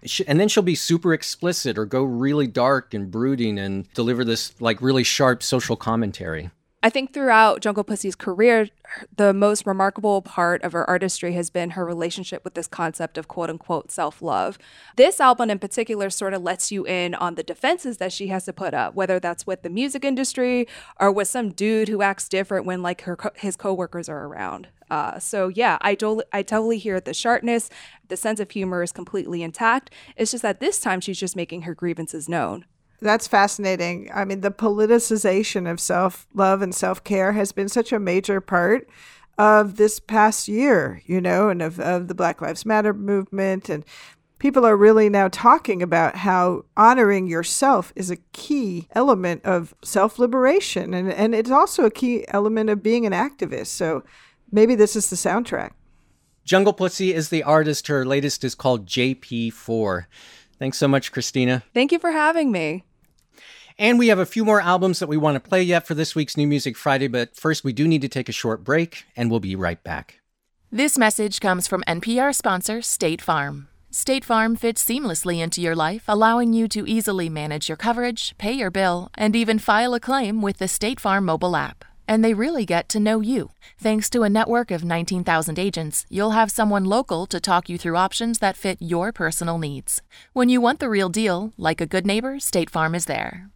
She, 0.04 0.26
and 0.26 0.40
then 0.40 0.48
she'll 0.48 0.62
be 0.62 0.74
super 0.74 1.12
explicit 1.12 1.76
or 1.76 1.84
go 1.84 2.04
really 2.04 2.46
dark 2.46 2.94
and 2.94 3.10
brooding 3.10 3.58
and 3.58 3.86
deliver 3.92 4.24
this 4.24 4.58
like 4.58 4.80
really 4.80 5.04
sharp 5.04 5.42
social 5.42 5.76
commentary. 5.76 6.50
I 6.84 6.90
think 6.90 7.12
throughout 7.12 7.60
Jungle 7.60 7.84
Pussy's 7.84 8.16
career, 8.16 8.68
the 9.16 9.32
most 9.32 9.66
remarkable 9.66 10.20
part 10.20 10.62
of 10.64 10.72
her 10.72 10.88
artistry 10.90 11.34
has 11.34 11.48
been 11.48 11.70
her 11.70 11.84
relationship 11.84 12.42
with 12.42 12.54
this 12.54 12.66
concept 12.66 13.16
of 13.16 13.28
quote 13.28 13.50
unquote 13.50 13.92
self 13.92 14.20
love. 14.20 14.58
This 14.96 15.20
album 15.20 15.48
in 15.48 15.60
particular 15.60 16.10
sort 16.10 16.34
of 16.34 16.42
lets 16.42 16.72
you 16.72 16.84
in 16.84 17.14
on 17.14 17.36
the 17.36 17.44
defenses 17.44 17.98
that 17.98 18.12
she 18.12 18.26
has 18.28 18.46
to 18.46 18.52
put 18.52 18.74
up, 18.74 18.94
whether 18.94 19.20
that's 19.20 19.46
with 19.46 19.62
the 19.62 19.70
music 19.70 20.04
industry 20.04 20.66
or 20.98 21.12
with 21.12 21.28
some 21.28 21.50
dude 21.50 21.86
who 21.88 22.02
acts 22.02 22.28
different 22.28 22.66
when 22.66 22.82
like 22.82 23.02
her 23.02 23.16
his 23.36 23.54
coworkers 23.54 24.08
are 24.08 24.26
around. 24.26 24.66
Uh, 24.90 25.20
so 25.20 25.46
yeah, 25.48 25.78
I 25.82 25.94
do- 25.94 26.22
I 26.32 26.42
totally 26.42 26.78
hear 26.78 26.98
the 27.00 27.14
sharpness. 27.14 27.70
The 28.08 28.16
sense 28.16 28.40
of 28.40 28.50
humor 28.50 28.82
is 28.82 28.90
completely 28.90 29.44
intact. 29.44 29.90
It's 30.16 30.32
just 30.32 30.42
that 30.42 30.58
this 30.58 30.80
time 30.80 31.00
she's 31.00 31.20
just 31.20 31.36
making 31.36 31.62
her 31.62 31.74
grievances 31.76 32.28
known. 32.28 32.64
That's 33.02 33.26
fascinating. 33.26 34.08
I 34.14 34.24
mean, 34.24 34.42
the 34.42 34.52
politicization 34.52 35.68
of 35.68 35.80
self 35.80 36.28
love 36.34 36.62
and 36.62 36.72
self 36.72 37.02
care 37.02 37.32
has 37.32 37.50
been 37.50 37.68
such 37.68 37.92
a 37.92 37.98
major 37.98 38.40
part 38.40 38.88
of 39.36 39.76
this 39.76 39.98
past 39.98 40.46
year, 40.46 41.02
you 41.04 41.20
know, 41.20 41.48
and 41.48 41.62
of, 41.62 41.80
of 41.80 42.06
the 42.06 42.14
Black 42.14 42.40
Lives 42.40 42.64
Matter 42.64 42.94
movement. 42.94 43.68
And 43.68 43.84
people 44.38 44.64
are 44.64 44.76
really 44.76 45.08
now 45.08 45.26
talking 45.26 45.82
about 45.82 46.14
how 46.14 46.64
honoring 46.76 47.26
yourself 47.26 47.92
is 47.96 48.08
a 48.08 48.18
key 48.32 48.86
element 48.92 49.44
of 49.44 49.74
self 49.82 50.20
liberation. 50.20 50.94
And, 50.94 51.12
and 51.12 51.34
it's 51.34 51.50
also 51.50 51.84
a 51.84 51.90
key 51.90 52.24
element 52.28 52.70
of 52.70 52.84
being 52.84 53.04
an 53.04 53.12
activist. 53.12 53.68
So 53.68 54.04
maybe 54.52 54.76
this 54.76 54.94
is 54.94 55.10
the 55.10 55.16
soundtrack. 55.16 55.72
Jungle 56.44 56.72
Pussy 56.72 57.12
is 57.12 57.30
the 57.30 57.42
artist. 57.42 57.88
Her 57.88 58.04
latest 58.04 58.44
is 58.44 58.54
called 58.54 58.86
JP4. 58.86 60.04
Thanks 60.60 60.78
so 60.78 60.86
much, 60.86 61.10
Christina. 61.10 61.64
Thank 61.74 61.90
you 61.90 61.98
for 61.98 62.12
having 62.12 62.52
me. 62.52 62.84
And 63.78 63.98
we 63.98 64.08
have 64.08 64.18
a 64.18 64.26
few 64.26 64.44
more 64.44 64.60
albums 64.60 64.98
that 64.98 65.08
we 65.08 65.16
want 65.16 65.34
to 65.34 65.48
play 65.48 65.62
yet 65.62 65.86
for 65.86 65.94
this 65.94 66.14
week's 66.14 66.36
New 66.36 66.46
Music 66.46 66.76
Friday, 66.76 67.08
but 67.08 67.36
first 67.36 67.64
we 67.64 67.72
do 67.72 67.88
need 67.88 68.02
to 68.02 68.08
take 68.08 68.28
a 68.28 68.32
short 68.32 68.64
break, 68.64 69.04
and 69.16 69.30
we'll 69.30 69.40
be 69.40 69.56
right 69.56 69.82
back. 69.82 70.20
This 70.70 70.96
message 70.96 71.40
comes 71.40 71.66
from 71.66 71.84
NPR 71.86 72.34
sponsor 72.34 72.80
State 72.80 73.20
Farm. 73.20 73.68
State 73.90 74.24
Farm 74.24 74.56
fits 74.56 74.82
seamlessly 74.82 75.38
into 75.42 75.60
your 75.60 75.76
life, 75.76 76.04
allowing 76.08 76.54
you 76.54 76.66
to 76.68 76.88
easily 76.88 77.28
manage 77.28 77.68
your 77.68 77.76
coverage, 77.76 78.34
pay 78.38 78.52
your 78.52 78.70
bill, 78.70 79.10
and 79.14 79.36
even 79.36 79.58
file 79.58 79.92
a 79.92 80.00
claim 80.00 80.40
with 80.40 80.56
the 80.56 80.66
State 80.66 80.98
Farm 80.98 81.26
mobile 81.26 81.54
app. 81.54 81.84
And 82.08 82.24
they 82.24 82.32
really 82.32 82.64
get 82.64 82.88
to 82.88 82.98
know 82.98 83.20
you. 83.20 83.50
Thanks 83.78 84.08
to 84.10 84.22
a 84.22 84.30
network 84.30 84.70
of 84.70 84.82
19,000 84.82 85.58
agents, 85.58 86.06
you'll 86.08 86.30
have 86.30 86.50
someone 86.50 86.86
local 86.86 87.26
to 87.26 87.38
talk 87.38 87.68
you 87.68 87.76
through 87.76 87.96
options 87.98 88.38
that 88.38 88.56
fit 88.56 88.78
your 88.80 89.12
personal 89.12 89.58
needs. 89.58 90.00
When 90.32 90.48
you 90.48 90.62
want 90.62 90.80
the 90.80 90.88
real 90.88 91.10
deal, 91.10 91.52
like 91.58 91.82
a 91.82 91.86
good 91.86 92.06
neighbor, 92.06 92.40
State 92.40 92.70
Farm 92.70 92.94
is 92.94 93.04
there. 93.04 93.51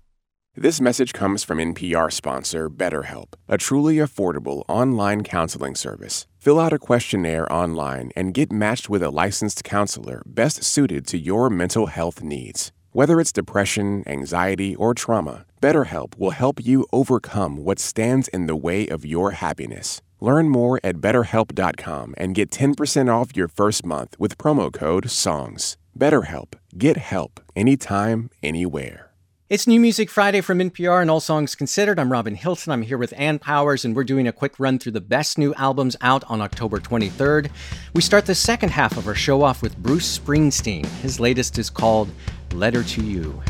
This 0.59 0.81
message 0.81 1.13
comes 1.13 1.45
from 1.45 1.59
NPR 1.59 2.11
sponsor 2.11 2.71
BetterHelp, 2.71 3.35
a 3.47 3.59
truly 3.59 3.97
affordable 3.97 4.63
online 4.67 5.23
counseling 5.23 5.75
service. 5.75 6.27
Fill 6.39 6.59
out 6.59 6.73
a 6.73 6.79
questionnaire 6.79 7.47
online 7.53 8.11
and 8.17 8.33
get 8.33 8.51
matched 8.51 8.89
with 8.89 9.03
a 9.03 9.11
licensed 9.11 9.65
counselor 9.65 10.23
best 10.25 10.65
suited 10.65 11.07
to 11.09 11.19
your 11.19 11.51
mental 11.51 11.89
health 11.89 12.23
needs. 12.23 12.73
Whether 12.93 13.21
it's 13.21 13.33
depression, 13.33 14.03
anxiety, 14.07 14.75
or 14.77 14.95
trauma, 14.95 15.45
BetterHelp 15.61 16.17
will 16.17 16.31
help 16.31 16.65
you 16.65 16.87
overcome 16.91 17.63
what 17.63 17.79
stands 17.79 18.27
in 18.29 18.47
the 18.47 18.57
way 18.57 18.89
of 18.89 19.05
your 19.05 19.33
happiness. 19.33 20.01
Learn 20.21 20.49
more 20.49 20.81
at 20.83 21.03
betterhelp.com 21.03 22.15
and 22.17 22.35
get 22.35 22.51
10% 22.51 23.13
off 23.13 23.37
your 23.37 23.49
first 23.49 23.85
month 23.85 24.19
with 24.19 24.39
promo 24.39 24.73
code 24.73 25.11
SONGS. 25.11 25.77
BetterHelp. 25.99 26.55
Get 26.79 26.97
help 26.97 27.41
anytime, 27.55 28.31
anywhere. 28.43 29.06
It's 29.49 29.69
New 29.69 29.79
Music 29.79 30.11
Friday 30.11 30.41
from 30.41 30.59
NPR 30.59 31.01
and 31.01 31.09
All 31.09 31.21
Songs 31.21 31.55
Considered. 31.55 32.01
I'm 32.01 32.11
Robin 32.11 32.35
Hilton. 32.35 32.73
I'm 32.73 32.83
here 32.83 32.99
with 32.99 33.15
Ann 33.17 33.39
Powers, 33.39 33.85
and 33.85 33.95
we're 33.95 34.03
doing 34.03 34.27
a 34.27 34.33
quick 34.33 34.59
run 34.59 34.77
through 34.81 34.91
the 34.91 35.01
best 35.01 35.39
new 35.39 35.55
albums 35.55 35.95
out 36.01 36.25
on 36.25 36.41
October 36.41 36.81
23rd. 36.81 37.49
We 37.95 38.03
start 38.03 38.27
the 38.27 38.35
second 38.35 38.71
half 38.71 38.97
of 38.97 39.07
our 39.07 39.15
show 39.15 39.45
off 39.45 39.63
with 39.63 39.77
Bruce 39.77 40.19
Springsteen. 40.19 40.85
His 41.01 41.21
latest 41.21 41.59
is 41.59 41.71
called 41.71 42.11
Letter 42.55 42.83
to 42.83 43.05
You. 43.05 43.41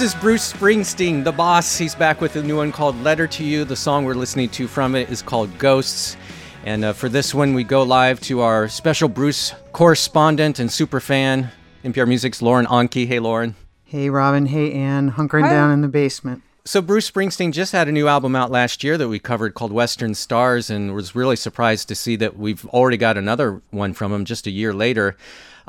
This 0.00 0.14
is 0.14 0.20
Bruce 0.22 0.50
Springsteen, 0.50 1.24
the 1.24 1.30
boss. 1.30 1.76
He's 1.76 1.94
back 1.94 2.22
with 2.22 2.34
a 2.36 2.42
new 2.42 2.56
one 2.56 2.72
called 2.72 2.96
Letter 3.02 3.26
to 3.26 3.44
You. 3.44 3.66
The 3.66 3.76
song 3.76 4.06
we're 4.06 4.14
listening 4.14 4.48
to 4.48 4.66
from 4.66 4.94
it 4.94 5.10
is 5.10 5.20
called 5.20 5.58
Ghosts. 5.58 6.16
And 6.64 6.86
uh, 6.86 6.94
for 6.94 7.10
this 7.10 7.34
one, 7.34 7.52
we 7.52 7.64
go 7.64 7.82
live 7.82 8.18
to 8.20 8.40
our 8.40 8.66
special 8.66 9.10
Bruce 9.10 9.52
correspondent 9.74 10.58
and 10.58 10.72
super 10.72 11.00
fan, 11.00 11.50
NPR 11.84 12.08
Music's 12.08 12.40
Lauren 12.40 12.64
Onkey. 12.64 13.06
Hey, 13.06 13.18
Lauren. 13.18 13.56
Hey, 13.84 14.08
Robin. 14.08 14.46
Hey, 14.46 14.72
Ann. 14.72 15.12
Hunkering 15.12 15.42
Hi. 15.42 15.50
down 15.50 15.70
in 15.70 15.82
the 15.82 15.88
basement. 15.88 16.42
So 16.64 16.80
Bruce 16.80 17.10
Springsteen 17.10 17.52
just 17.52 17.72
had 17.72 17.86
a 17.86 17.92
new 17.92 18.08
album 18.08 18.34
out 18.34 18.50
last 18.50 18.82
year 18.82 18.96
that 18.96 19.08
we 19.10 19.18
covered 19.18 19.52
called 19.52 19.70
Western 19.70 20.14
Stars, 20.14 20.70
and 20.70 20.94
was 20.94 21.14
really 21.14 21.36
surprised 21.36 21.88
to 21.88 21.94
see 21.94 22.16
that 22.16 22.38
we've 22.38 22.64
already 22.68 22.96
got 22.96 23.18
another 23.18 23.60
one 23.68 23.92
from 23.92 24.14
him 24.14 24.24
just 24.24 24.46
a 24.46 24.50
year 24.50 24.72
later. 24.72 25.14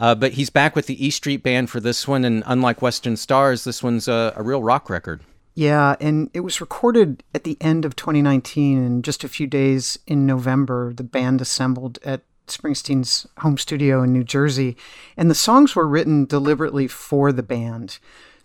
Uh, 0.02 0.16
but 0.16 0.34
he's 0.34 0.50
back 0.50 0.76
with 0.76 0.88
the 0.88 1.06
E 1.06 1.12
Street 1.12 1.44
Band 1.44 1.70
for 1.70 1.80
this 1.80 2.08
one, 2.08 2.26
and 2.26 2.42
unlike 2.48 2.82
Western 2.82 3.16
Stars, 3.16 3.64
this 3.64 3.84
one's 3.84 4.08
a, 4.08 4.34
a 4.36 4.42
real 4.42 4.64
rock 4.64 4.90
record. 4.90 5.22
Yeah, 5.54 5.96
and 6.00 6.32
it 6.34 6.40
was 6.40 6.60
recorded 6.60 7.24
at 7.36 7.44
the 7.44 7.56
end 7.62 7.86
of 7.86 7.96
2019, 7.96 8.84
and 8.84 9.04
just 9.04 9.24
a 9.24 9.30
few 9.30 9.46
days 9.46 10.00
in 10.08 10.26
November, 10.26 10.92
the 10.92 11.04
band 11.04 11.40
assembled 11.40 12.00
at 12.04 12.22
Springsteen's 12.48 13.28
home 13.40 13.60
studio 13.60 14.02
in 14.02 14.12
New 14.12 14.24
Jersey, 14.24 14.76
and 15.16 15.30
the 15.30 15.36
songs 15.36 15.76
were 15.76 15.88
written 15.88 16.26
deliberately 16.26 16.88
for 16.88 17.32
the 17.32 17.44
band. 17.44 18.00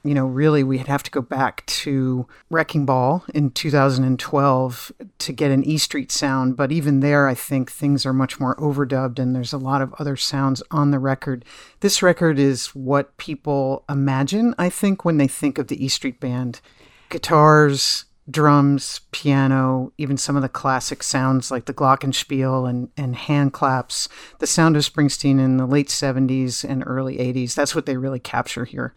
You 0.07 0.15
know, 0.15 0.27
really, 0.27 0.63
we'd 0.63 0.87
have 0.87 1.03
to 1.03 1.11
go 1.11 1.21
back 1.21 1.67
to 1.67 2.27
Wrecking 2.49 2.87
Ball 2.87 3.25
in 3.35 3.51
2012 3.51 4.93
to 5.19 5.33
get 5.33 5.51
an 5.51 5.65
E 5.65 5.79
Street 5.79 6.13
sound, 6.13 6.57
but 6.57 6.71
even 6.71 7.01
there, 7.01 7.27
I 7.27 7.35
think 7.35 7.71
things 7.71 8.07
are 8.07 8.13
much 8.13 8.39
more 8.39 8.55
overdubbed, 8.57 9.19
and 9.19 9.35
there's 9.35 9.53
a 9.53 9.59
lot 9.59 9.83
of 9.83 9.93
other 9.99 10.17
sounds 10.17 10.63
on 10.71 10.93
the 10.93 11.01
record. 11.01 11.45
This 11.81 12.03
record 12.03 12.39
is 12.39 12.69
what 12.69 13.17
people 13.17 13.85
imagine, 13.89 14.55
I 14.59 14.71
think, 14.71 15.05
when 15.05 15.17
they 15.17 15.29
think 15.29 15.59
of 15.59 15.67
the 15.67 15.85
E 15.85 15.89
Street 15.89 16.21
Band 16.21 16.61
guitars, 17.09 18.05
drums, 18.31 19.01
piano, 19.13 19.93
even 19.99 20.17
some 20.17 20.37
of 20.37 20.43
the 20.43 20.49
classic 20.49 21.03
sounds 21.03 21.51
like 21.51 21.67
the 21.67 21.75
glockenspiel 21.75 22.69
and, 22.69 22.91
and 22.97 23.15
hand 23.15 23.53
claps, 23.53 24.09
the 24.39 24.47
sound 24.47 24.77
of 24.77 24.83
Springsteen 24.83 25.39
in 25.41 25.57
the 25.57 25.67
late 25.67 25.89
70s 25.89 26.69
and 26.69 26.83
early 26.87 27.19
80s. 27.19 27.55
That's 27.55 27.75
what 27.75 27.87
they 27.87 27.97
really 27.97 28.19
capture 28.19 28.65
here. 28.65 28.95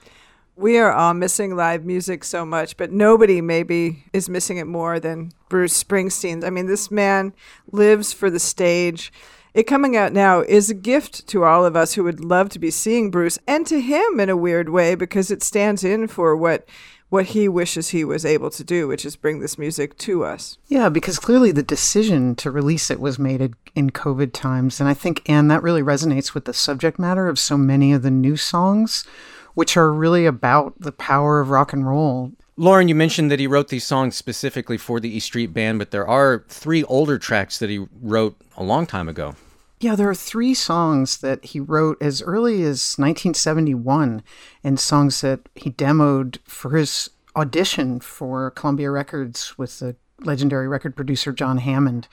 We 0.60 0.78
are 0.78 0.92
all 0.92 1.14
missing 1.14 1.56
live 1.56 1.86
music 1.86 2.26
so 2.26 2.46
much, 2.46 2.76
but 2.76 2.92
nobody 2.92 3.40
maybe 3.40 4.04
is 4.12 4.28
missing 4.28 4.58
it 4.58 4.68
more 4.68 5.00
than 5.00 5.32
Bruce 5.48 5.82
Springsteen. 5.82 6.44
I 6.44 6.50
mean, 6.50 6.66
this 6.66 6.92
man 6.92 7.32
lives 7.72 8.12
for 8.12 8.30
the 8.30 8.42
stage. 8.42 9.10
It 9.54 9.64
coming 9.64 9.96
out 9.96 10.12
now 10.12 10.42
is 10.42 10.70
a 10.70 10.74
gift 10.74 11.26
to 11.30 11.46
all 11.46 11.66
of 11.66 11.78
us 11.78 11.94
who 11.94 12.04
would 12.04 12.26
love 12.26 12.50
to 12.50 12.60
be 12.60 12.72
seeing 12.72 13.10
Bruce 13.10 13.40
and 13.48 13.66
to 13.68 13.80
him 13.80 14.20
in 14.20 14.28
a 14.28 14.36
weird 14.36 14.68
way 14.68 14.96
because 14.96 15.32
it 15.32 15.44
stands 15.44 15.86
in 15.86 16.10
for 16.10 16.36
what 16.36 16.68
what 17.08 17.28
he 17.28 17.48
wishes 17.48 17.90
he 17.90 18.04
was 18.04 18.26
able 18.26 18.50
to 18.52 18.64
do, 18.64 18.88
which 18.88 19.06
is 19.06 19.16
bring 19.16 19.40
this 19.40 19.58
music 19.58 19.98
to 19.98 20.24
us. 20.24 20.58
Yeah, 20.68 20.90
because 20.90 21.18
clearly 21.20 21.52
the 21.52 21.64
decision 21.64 22.36
to 22.36 22.52
release 22.52 22.92
it 22.92 23.00
was 23.00 23.18
made 23.18 23.56
in- 23.74 23.90
COVID 23.90 24.34
times. 24.34 24.80
And 24.80 24.88
I 24.88 24.94
think, 24.94 25.28
Ann, 25.28 25.48
that 25.48 25.64
really 25.64 25.82
resonates 25.82 26.34
with 26.34 26.46
the 26.46 26.54
subject 26.54 27.00
matter 27.00 27.28
of 27.28 27.40
so 27.40 27.58
many 27.58 27.94
of 27.94 28.04
the 28.04 28.12
new 28.12 28.38
songs, 28.38 29.06
which 29.54 29.78
are 29.78 29.92
really 29.92 30.26
about 30.26 30.80
the 30.80 30.92
power 30.92 31.40
of 31.40 31.50
rock 31.50 31.74
and 31.74 31.88
roll. 31.88 32.32
Lauren, 32.58 32.90
you 32.90 32.96
mentioned 32.96 33.32
that 33.32 33.40
he 33.40 33.48
wrote 33.48 33.70
these 33.70 33.86
songs 33.86 34.16
specifically 34.16 34.78
for 34.78 35.00
the 35.00 35.16
E 35.16 35.20
Street 35.20 35.54
Band, 35.54 35.80
but 35.80 35.92
there 35.92 36.08
are 36.08 36.44
three 36.50 36.84
older 36.84 37.18
tracks 37.18 37.58
that 37.60 37.70
he 37.70 37.86
wrote 38.02 38.36
a 38.58 38.64
long 38.64 38.86
time 38.86 39.08
ago. 39.08 39.36
Yeah, 39.80 39.96
there 39.96 40.10
are 40.10 40.16
three 40.16 40.54
songs 40.54 41.20
that 41.20 41.46
he 41.46 41.60
wrote 41.62 42.02
as 42.02 42.22
early 42.22 42.56
as 42.64 42.96
1971 42.98 44.22
and 44.62 44.78
songs 44.78 45.22
that 45.22 45.40
he 45.56 45.72
demoed 45.72 46.40
for 46.44 46.76
his 46.76 47.10
audition 47.34 48.02
for 48.02 48.52
Columbia 48.52 48.92
Records 48.92 49.58
with 49.58 49.80
the 49.80 49.96
legendary 50.20 50.68
record 50.68 50.98
producer 50.98 51.32
John 51.32 51.60
Hammond. 51.60 52.10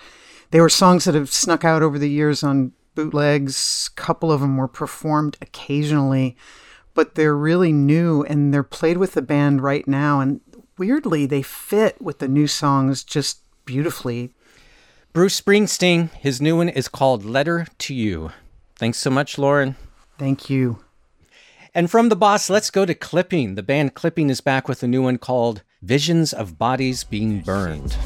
They 0.53 0.61
were 0.61 0.68
songs 0.68 1.05
that 1.05 1.16
have 1.16 1.33
snuck 1.33 1.64
out 1.64 1.83
over 1.83 1.99
the 1.99 2.09
years 2.09 2.44
on 2.44 2.70
bootlegs. 2.94 3.90
A 3.92 4.01
couple 4.01 4.31
of 4.31 4.40
them 4.40 4.57
were 4.57 4.68
performed 4.68 5.37
occasionally, 5.42 6.37
but 6.97 7.15
they're 7.15 7.37
really 7.37 7.73
new 7.73 8.25
and 8.25 8.53
they're 8.53 8.65
played 8.65 8.97
with 8.97 9.13
the 9.13 9.23
band 9.23 9.63
right 9.63 9.87
now. 9.87 10.19
And 10.19 10.41
weirdly, 10.79 11.27
they 11.27 11.43
fit 11.43 12.01
with 12.03 12.19
the 12.19 12.27
new 12.27 12.49
songs 12.49 13.05
just 13.05 13.41
beautifully. 13.67 14.33
Bruce 15.13 15.41
Springsteen, 15.41 16.11
his 16.15 16.41
new 16.41 16.57
one 16.57 16.69
is 16.69 16.89
called 16.89 17.25
Letter 17.25 17.67
to 17.79 17.95
You. 17.95 18.33
Thanks 18.75 18.99
so 18.99 19.11
much, 19.11 19.39
Lauren. 19.39 19.77
Thank 20.19 20.51
you. 20.51 20.81
And 21.75 21.91
from 21.91 22.09
the 22.09 22.17
boss, 22.17 22.49
let's 22.49 22.71
go 22.71 22.87
to 22.87 22.95
Clipping. 22.95 23.55
The 23.55 23.63
band 23.63 23.95
Clipping 23.95 24.31
is 24.31 24.41
back 24.41 24.67
with 24.67 24.83
a 24.83 24.89
new 24.89 25.03
one 25.03 25.19
called 25.19 25.63
Visions 25.83 26.33
of 26.33 26.59
Bodies 26.59 27.05
Being 27.05 27.43
Burned. 27.43 27.97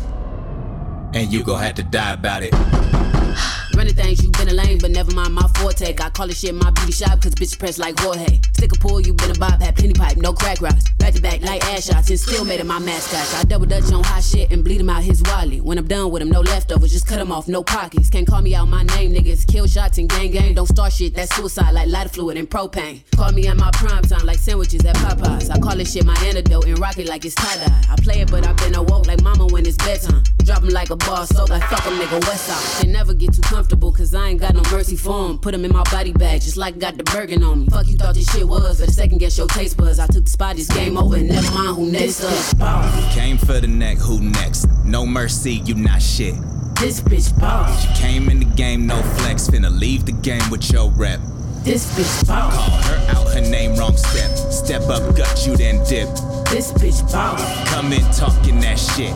And 1.15 1.33
you 1.33 1.45
gon' 1.45 1.61
have 1.61 1.77
to 1.77 1.85
die 1.85 2.13
about 2.13 2.43
it. 2.43 2.53
Running 3.77 3.95
things, 3.95 4.23
you 4.23 4.31
been 4.31 4.49
a 4.49 4.53
lame, 4.53 4.79
but 4.79 4.91
never 4.91 5.13
mind 5.15 5.33
my 5.35 5.47
forte. 5.57 5.95
I 5.97 6.11
call 6.11 6.27
this 6.27 6.41
shit 6.41 6.55
my 6.55 6.71
beauty 6.71 6.93
shop, 6.93 7.23
cause 7.23 7.35
bitch 7.35 7.59
press 7.59 7.79
like 7.79 7.99
Jorge. 8.01 8.41
Stick 8.55 8.73
a 8.75 8.79
pull, 8.79 9.01
you 9.01 9.15
been 9.15 9.31
a 9.31 9.39
bob, 9.39 9.61
had 9.63 9.77
plenty 9.77 9.95
pipe, 9.95 10.17
no 10.17 10.33
crack 10.33 10.61
rocks. 10.61 10.90
Back 11.01 11.15
to 11.15 11.23
back 11.23 11.41
like 11.43 11.65
ass 11.65 11.87
shots, 11.87 12.11
and 12.11 12.21
still 12.21 12.45
made 12.45 12.61
it 12.61 12.67
my 12.67 12.79
mascot. 12.79 13.41
I 13.41 13.45
double 13.45 13.67
dutch 13.67 13.91
on 13.91 14.05
hot 14.05 14.23
shit 14.23 14.53
and 14.53 14.63
bleed 14.63 14.81
him 14.81 14.91
out 14.91 15.03
his 15.03 15.23
wally. 15.23 15.61
When 15.61 15.79
I'm 15.79 15.87
done 15.87 16.11
with 16.11 16.21
him, 16.23 16.31
no 16.31 16.41
leftovers, 16.41 16.93
just 16.93 17.07
cut 17.07 17.19
him 17.19 17.33
off, 17.33 17.49
no 17.49 17.65
pockets. 17.65 18.11
Can't 18.11 18.27
call 18.27 18.43
me 18.43 18.55
out 18.55 18.69
my 18.69 18.83
name, 18.83 19.13
niggas. 19.13 19.47
Kill 19.47 19.67
shots 19.67 19.97
and 19.99 20.09
gang 20.09 20.31
gang, 20.31 20.55
don't 20.55 20.67
start 20.67 20.93
shit, 20.93 21.15
that's 21.15 21.35
suicide 21.35 21.73
like 21.73 21.89
lighter 21.89 22.11
fluid 22.11 22.37
and 22.37 22.49
propane. 22.49 23.03
Call 23.17 23.33
me 23.33 23.47
at 23.49 23.57
my 23.57 23.71
prime 23.73 24.03
time 24.03 24.27
like 24.27 24.39
sandwiches 24.39 24.85
at 24.85 24.97
Popeyes. 24.97 25.51
I 25.51 25.59
call 25.59 25.77
this 25.77 25.93
shit 25.93 26.05
my 26.05 26.17
antidote 26.25 26.67
and 26.67 26.79
rock 26.79 26.99
it 26.99 27.09
like 27.09 27.25
it's 27.25 27.35
tie 27.35 27.57
dye. 27.57 27.83
I 27.89 27.97
play 27.97 28.21
it, 28.21 28.31
but 28.31 28.47
I've 28.47 28.57
been 28.59 28.75
awoke 28.75 29.07
like 29.07 29.23
mama 29.23 29.47
when 29.47 29.65
it's 29.67 29.79
bedtime. 29.79 30.23
Drop 30.45 30.63
him 30.63 30.69
like 30.71 30.91
a 30.91 30.97
bar 30.97 31.27
soap, 31.27 31.49
like 31.49 31.63
fuck 31.65 31.85
him, 31.85 31.95
nigga, 31.99 32.21
west 32.27 32.47
side. 32.47 32.83
Can 32.83 32.93
never 32.93 33.15
get 33.15 33.33
too 33.33 33.43
comfortable, 33.43 33.93
cause 33.93 34.15
I 34.15 34.29
ain't 34.29 34.41
got 34.41 34.55
no 34.55 34.63
mercy 34.71 34.97
for 34.97 35.31
him. 35.31 35.39
Put 35.39 35.55
him 35.55 35.65
in 35.65 35.73
my 35.73 35.85
body 35.85 36.13
bag, 36.13 36.43
just 36.43 36.57
like 36.57 36.79
got 36.79 36.97
the 36.97 37.05
Bergen 37.05 37.43
on 37.43 37.61
me. 37.61 37.67
Fuck 37.71 37.89
you 37.89 37.97
thought 37.97 38.15
this 38.15 38.31
shit 38.31 38.47
was, 38.47 38.81
but 38.81 38.91
second 38.91 39.19
guess 39.19 39.39
your 39.39 39.47
taste 39.49 39.77
buds. 39.77 39.99
I 39.99 40.07
took 40.07 40.25
the 40.25 40.31
spot, 40.31 40.57
this 40.57 40.69
game 40.69 40.90
over, 40.97 41.17
and 41.17 41.29
never 41.29 41.51
mind 41.53 41.77
who 41.77 41.91
next 41.91 42.25
up. 42.61 43.13
Came 43.13 43.39
for 43.39 43.61
the 43.61 43.67
neck, 43.67 43.99
who 43.99 44.21
next? 44.21 44.67
No 44.85 45.07
mercy, 45.07 45.55
you 45.65 45.75
not 45.75 46.01
shit. 46.03 46.35
This 46.81 47.01
bitch 47.01 47.39
boss. 47.39 47.85
You 47.85 47.95
came 47.95 48.31
in 48.31 48.41
the 48.41 48.47
game, 48.57 48.87
no 48.87 49.03
flex, 49.03 49.49
finna 49.49 49.71
leave 49.71 50.07
the 50.07 50.13
game 50.13 50.49
with 50.51 50.71
your 50.73 50.91
rep. 50.93 51.21
This 51.63 51.93
bitch 51.95 52.27
boss. 52.27 52.55
Call 52.55 52.83
her 52.83 53.07
out, 53.11 53.35
her 53.35 53.41
name 53.43 53.77
wrong 53.77 53.97
step. 53.97 54.31
Step 54.51 54.83
up, 54.83 55.15
gut 55.15 55.47
you, 55.47 55.57
then 55.57 55.85
dip. 55.85 56.09
This 56.49 56.73
bitch 56.73 57.03
boss. 57.13 57.69
Come 57.69 57.93
in 57.93 58.03
talking 58.13 58.61
that 58.61 58.79
shit. 58.79 59.15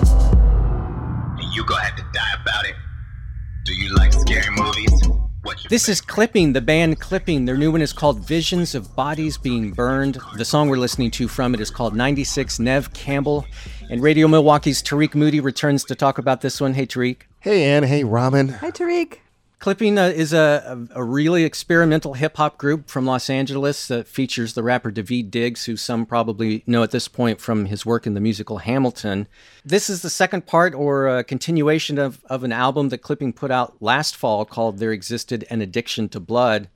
And 1.42 1.54
you 1.54 1.64
gon' 1.64 1.80
have 1.80 1.96
to 1.96 2.04
die 2.12 2.34
about 2.42 2.66
it. 2.66 2.74
Do 3.64 3.74
you 3.74 3.94
like 3.94 4.12
scary 4.12 4.50
movies? 4.50 5.23
What 5.44 5.62
you 5.62 5.68
This 5.68 5.90
is 5.90 6.00
Clipping, 6.00 6.54
the 6.54 6.62
band 6.62 7.00
Clipping. 7.00 7.44
Their 7.44 7.58
new 7.58 7.70
one 7.70 7.82
is 7.82 7.92
called 7.92 8.20
Visions 8.20 8.74
of 8.74 8.96
Bodies 8.96 9.36
Being 9.36 9.72
Burned. 9.72 10.16
The 10.38 10.44
song 10.44 10.70
we're 10.70 10.78
listening 10.78 11.10
to 11.12 11.28
from 11.28 11.52
it 11.52 11.60
is 11.60 11.70
called 11.70 11.94
96 11.94 12.58
Neve 12.60 12.90
Campbell. 12.94 13.44
And 13.90 14.02
Radio 14.02 14.26
Milwaukee's 14.26 14.80
Tarik 14.80 15.14
Moody 15.14 15.40
returns 15.40 15.84
to 15.84 15.94
talk 15.94 16.16
about 16.16 16.40
this 16.40 16.62
one. 16.62 16.72
Hey, 16.72 16.86
Tarik. 16.86 17.28
Hey, 17.40 17.64
Ann. 17.64 17.82
Hey, 17.82 18.04
Ramen. 18.04 18.56
Hi, 18.56 18.70
Tarik. 18.70 19.20
Clipping 19.58 19.98
uh, 19.98 20.06
is 20.06 20.32
a, 20.32 20.86
a, 20.94 21.02
really 21.02 21.44
experimental 21.44 22.14
hip 22.14 22.36
hop 22.36 22.58
group 22.58 22.88
from 22.88 23.06
Los 23.06 23.30
Angeles 23.30 23.88
that 23.88 24.06
features 24.06 24.52
the 24.52 24.62
rapper 24.62 24.92
Daveed 24.92 25.30
Diggs, 25.30 25.64
who 25.64 25.76
some 25.76 26.04
probably 26.04 26.62
know 26.66 26.82
at 26.82 26.90
this 26.90 27.08
point 27.08 27.40
from 27.40 27.66
his 27.66 27.86
work 27.86 28.06
in 28.06 28.14
the 28.14 28.20
musical 28.20 28.58
Hamilton. 28.58 29.26
This 29.64 29.88
is 29.88 30.02
the 30.02 30.10
second 30.10 30.44
part 30.44 30.74
or 30.74 31.08
a 31.08 31.24
continuation 31.24 31.98
of, 31.98 32.22
of 32.28 32.44
an 32.44 32.52
album 32.52 32.90
that 32.90 32.98
Clipping 32.98 33.32
put 33.32 33.50
out 33.50 33.80
last 33.80 34.16
fall 34.16 34.44
called 34.44 34.78
There 34.78 34.92
Existed 34.92 35.46
an 35.48 35.62
Addiction 35.62 36.10
to 36.10 36.20
Blood. 36.20 36.68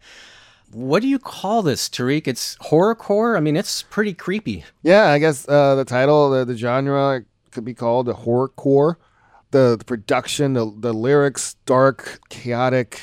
What 0.70 1.02
do 1.02 1.08
you 1.08 1.18
call 1.18 1.62
this, 1.62 1.88
Tarik? 1.88 2.28
It's 2.28 2.56
horrorcore? 2.56 3.36
I 3.36 3.40
mean, 3.40 3.56
it's 3.56 3.82
pretty 3.82 4.14
creepy. 4.14 4.64
Yeah, 4.82 5.08
I 5.08 5.18
guess 5.18 5.48
uh, 5.48 5.74
the 5.74 5.84
title, 5.84 6.30
the, 6.30 6.44
the 6.44 6.56
genre 6.56 7.24
could 7.50 7.64
be 7.64 7.74
called 7.74 8.08
a 8.08 8.14
horrorcore. 8.14 8.96
The, 9.50 9.76
the 9.78 9.84
production, 9.84 10.54
the, 10.54 10.72
the 10.78 10.92
lyrics, 10.92 11.56
dark, 11.64 12.20
chaotic, 12.28 13.00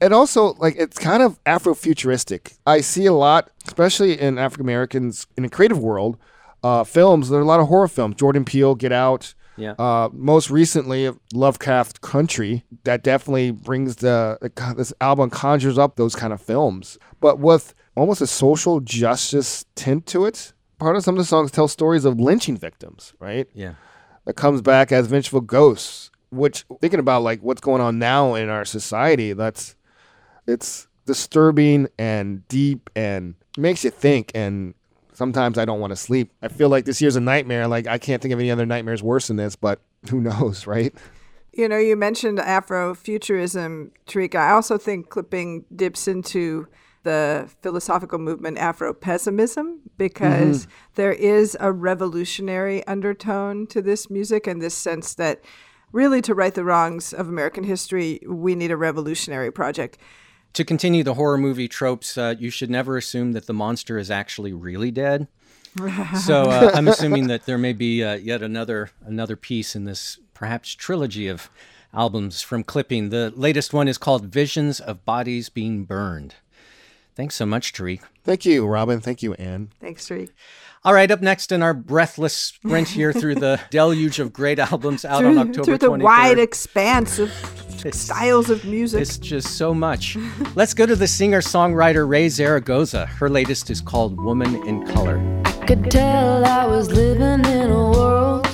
and 0.00 0.14
also 0.14 0.54
like 0.54 0.76
it's 0.78 0.98
kind 0.98 1.22
of 1.22 1.42
Afrofuturistic. 1.44 2.56
I 2.66 2.80
see 2.80 3.06
a 3.06 3.12
lot, 3.12 3.50
especially 3.66 4.18
in 4.18 4.38
African 4.38 4.64
Americans 4.64 5.26
in 5.36 5.42
the 5.42 5.48
creative 5.48 5.78
world, 5.78 6.16
uh, 6.62 6.84
films. 6.84 7.28
There 7.28 7.38
are 7.38 7.42
a 7.42 7.46
lot 7.46 7.60
of 7.60 7.68
horror 7.68 7.88
films. 7.88 8.16
Jordan 8.16 8.44
Peele, 8.44 8.74
Get 8.74 8.92
Out. 8.92 9.34
Yeah. 9.56 9.72
Uh, 9.78 10.08
most 10.12 10.50
recently, 10.50 11.10
Lovecraft 11.34 12.00
Country. 12.00 12.64
That 12.84 13.02
definitely 13.02 13.50
brings 13.50 13.96
the, 13.96 14.38
the 14.40 14.74
this 14.74 14.92
album 15.00 15.28
conjures 15.28 15.76
up 15.76 15.96
those 15.96 16.16
kind 16.16 16.32
of 16.32 16.40
films, 16.40 16.98
but 17.20 17.38
with 17.38 17.74
almost 17.94 18.22
a 18.22 18.26
social 18.26 18.80
justice 18.80 19.66
tint 19.74 20.06
to 20.06 20.24
it. 20.24 20.52
Part 20.78 20.96
of 20.96 21.04
some 21.04 21.14
of 21.14 21.18
the 21.18 21.26
songs 21.26 21.50
tell 21.50 21.68
stories 21.68 22.06
of 22.06 22.18
lynching 22.18 22.56
victims, 22.56 23.12
right? 23.20 23.46
Yeah. 23.52 23.74
That 24.30 24.36
comes 24.36 24.62
back 24.62 24.92
as 24.92 25.08
vengeful 25.08 25.40
ghosts. 25.40 26.12
Which 26.30 26.64
thinking 26.80 27.00
about 27.00 27.24
like 27.24 27.40
what's 27.40 27.60
going 27.60 27.82
on 27.82 27.98
now 27.98 28.34
in 28.36 28.48
our 28.48 28.64
society, 28.64 29.32
that's 29.32 29.74
it's 30.46 30.86
disturbing 31.04 31.88
and 31.98 32.46
deep 32.46 32.90
and 32.94 33.34
makes 33.58 33.82
you 33.82 33.90
think 33.90 34.30
and 34.32 34.74
sometimes 35.14 35.58
I 35.58 35.64
don't 35.64 35.80
want 35.80 35.90
to 35.90 35.96
sleep. 35.96 36.30
I 36.42 36.46
feel 36.46 36.68
like 36.68 36.84
this 36.84 37.02
year's 37.02 37.16
a 37.16 37.20
nightmare. 37.20 37.66
Like 37.66 37.88
I 37.88 37.98
can't 37.98 38.22
think 38.22 38.32
of 38.32 38.38
any 38.38 38.52
other 38.52 38.66
nightmares 38.66 39.02
worse 39.02 39.26
than 39.26 39.36
this, 39.36 39.56
but 39.56 39.80
who 40.08 40.20
knows, 40.20 40.64
right? 40.64 40.94
You 41.52 41.68
know, 41.68 41.78
you 41.78 41.96
mentioned 41.96 42.38
Afrofuturism, 42.38 43.90
Tarik. 44.06 44.36
I 44.36 44.52
also 44.52 44.78
think 44.78 45.08
clipping 45.08 45.64
dips 45.74 46.06
into 46.06 46.68
the 47.02 47.48
philosophical 47.62 48.18
movement 48.18 48.58
Afro-pessimism 48.58 49.80
because 49.96 50.66
Mhm. 50.66 50.68
there 50.96 51.12
is 51.12 51.56
a 51.60 51.72
revolutionary 51.72 52.86
undertone 52.86 53.66
to 53.68 53.80
this 53.80 54.10
music 54.10 54.46
and 54.46 54.60
this 54.60 54.74
sense 54.74 55.14
that 55.14 55.42
really 55.92 56.20
to 56.22 56.34
right 56.34 56.54
the 56.54 56.64
wrongs 56.64 57.12
of 57.12 57.28
American 57.28 57.64
history, 57.64 58.20
we 58.28 58.54
need 58.54 58.70
a 58.70 58.76
revolutionary 58.76 59.50
project. 59.50 59.98
To 60.54 60.64
continue 60.64 61.02
the 61.02 61.14
horror 61.14 61.38
movie 61.38 61.68
tropes, 61.68 62.18
uh, 62.18 62.34
you 62.38 62.50
should 62.50 62.70
never 62.70 62.96
assume 62.96 63.32
that 63.32 63.46
the 63.46 63.54
monster 63.54 63.98
is 63.98 64.10
actually 64.10 64.52
really 64.52 64.90
dead. 64.90 65.28
so 66.24 66.42
uh, 66.50 66.72
I'm 66.74 66.88
assuming 66.88 67.28
that 67.28 67.46
there 67.46 67.58
may 67.58 67.72
be 67.72 68.02
uh, 68.02 68.14
yet 68.14 68.42
another 68.42 68.90
another 69.04 69.36
piece 69.36 69.76
in 69.76 69.84
this 69.84 70.18
perhaps 70.34 70.74
trilogy 70.74 71.28
of 71.28 71.48
albums 71.94 72.40
from 72.40 72.64
Clipping. 72.64 73.10
The 73.10 73.32
latest 73.36 73.72
one 73.72 73.86
is 73.86 73.98
called 73.98 74.26
Visions 74.26 74.80
of 74.80 75.04
Bodies 75.04 75.48
Being 75.48 75.84
Burned. 75.84 76.34
Thanks 77.20 77.34
so 77.34 77.44
much, 77.44 77.74
Tarik. 77.74 78.00
Thank 78.24 78.46
you, 78.46 78.66
Robin. 78.66 78.98
Thank 78.98 79.22
you, 79.22 79.34
Ann. 79.34 79.68
Thanks, 79.78 80.08
Tarik. 80.08 80.30
All 80.84 80.94
right, 80.94 81.10
up 81.10 81.20
next 81.20 81.52
in 81.52 81.62
our 81.62 81.74
breathless 81.74 82.32
sprint 82.32 82.88
here 82.88 83.12
through 83.12 83.34
the 83.34 83.60
deluge 83.70 84.18
of 84.20 84.32
great 84.32 84.58
albums 84.58 85.04
out 85.04 85.22
on 85.22 85.34
through, 85.34 85.40
October 85.40 85.64
through 85.64 85.78
the 85.78 85.86
23rd. 85.88 86.02
wide 86.02 86.38
expanse 86.38 87.18
of 87.18 87.30
styles 87.92 88.48
of 88.48 88.64
music. 88.64 89.02
It's 89.02 89.18
just 89.18 89.58
so 89.58 89.74
much. 89.74 90.16
Let's 90.54 90.72
go 90.72 90.86
to 90.86 90.96
the 90.96 91.06
singer 91.06 91.42
songwriter 91.42 92.08
Raye 92.08 92.30
Zaragoza. 92.30 93.04
Her 93.04 93.28
latest 93.28 93.68
is 93.68 93.82
called 93.82 94.18
Woman 94.18 94.66
in 94.66 94.86
Color. 94.86 95.18
Could 95.66 95.90
tell 95.90 96.42
I 96.46 96.64
was 96.64 96.90
living 96.90 97.44
in 97.44 97.70
a 97.70 97.90
world 97.90 98.48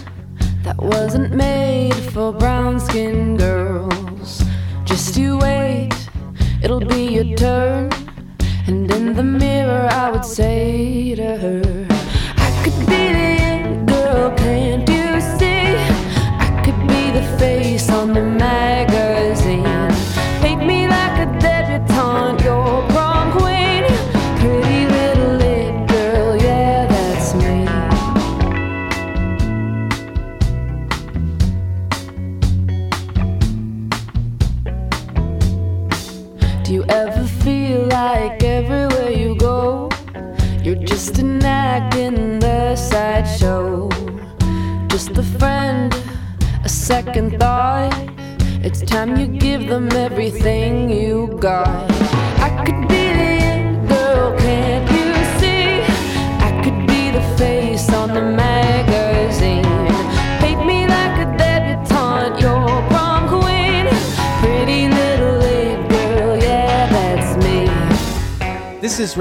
that 0.64 0.78
wasn't 0.78 1.32
made 1.32 1.94
for 1.94 2.32
brown 2.32 2.80
skinned 2.80 3.38
girls. 3.38 4.42
Just 4.82 5.16
you 5.16 5.38
wait, 5.38 5.92
it'll 6.64 6.80
be 6.80 7.04
your 7.04 7.36
turn. 7.36 8.05
And 8.68 8.90
in 8.90 9.14
the 9.14 9.22
mirror, 9.22 9.86
I 9.92 10.10
would 10.10 10.24
say 10.24 10.75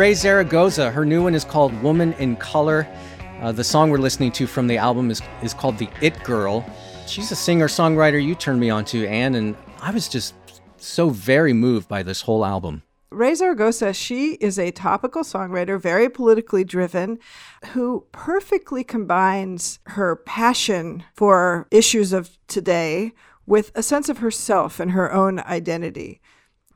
Raye 0.05 0.13
Zaragoza. 0.13 0.91
Her 0.91 1.03
new 1.03 1.23
one 1.23 1.33
is 1.33 1.43
called 1.43 1.73
Woman 1.81 2.13
in 2.19 2.35
Color. 2.35 2.87
Uh, 3.41 3.51
the 3.51 3.63
song 3.63 3.89
we're 3.89 3.97
listening 3.97 4.31
to 4.33 4.45
from 4.45 4.67
the 4.67 4.77
album 4.77 5.09
is, 5.09 5.19
is 5.41 5.51
called 5.51 5.79
The 5.79 5.89
It 5.99 6.23
Girl. 6.23 6.63
She's 7.07 7.31
a 7.31 7.35
singer 7.35 7.67
songwriter 7.67 8.23
you 8.23 8.35
turned 8.35 8.59
me 8.59 8.69
on 8.69 8.85
to, 8.85 9.07
Ann, 9.07 9.33
and 9.33 9.55
I 9.81 9.89
was 9.89 10.07
just 10.07 10.35
so 10.77 11.09
very 11.09 11.53
moved 11.53 11.87
by 11.87 12.03
this 12.03 12.21
whole 12.21 12.45
album. 12.45 12.83
Raye 13.09 13.33
Zaragoza, 13.33 13.93
she 13.93 14.33
is 14.33 14.59
a 14.59 14.69
topical 14.69 15.23
songwriter, 15.23 15.81
very 15.81 16.07
politically 16.07 16.63
driven, 16.63 17.17
who 17.69 18.05
perfectly 18.11 18.83
combines 18.83 19.79
her 19.87 20.17
passion 20.17 21.03
for 21.15 21.67
issues 21.71 22.13
of 22.13 22.37
today 22.45 23.11
with 23.47 23.71
a 23.73 23.81
sense 23.81 24.07
of 24.07 24.19
herself 24.19 24.79
and 24.79 24.91
her 24.91 25.11
own 25.11 25.39
identity. 25.39 26.21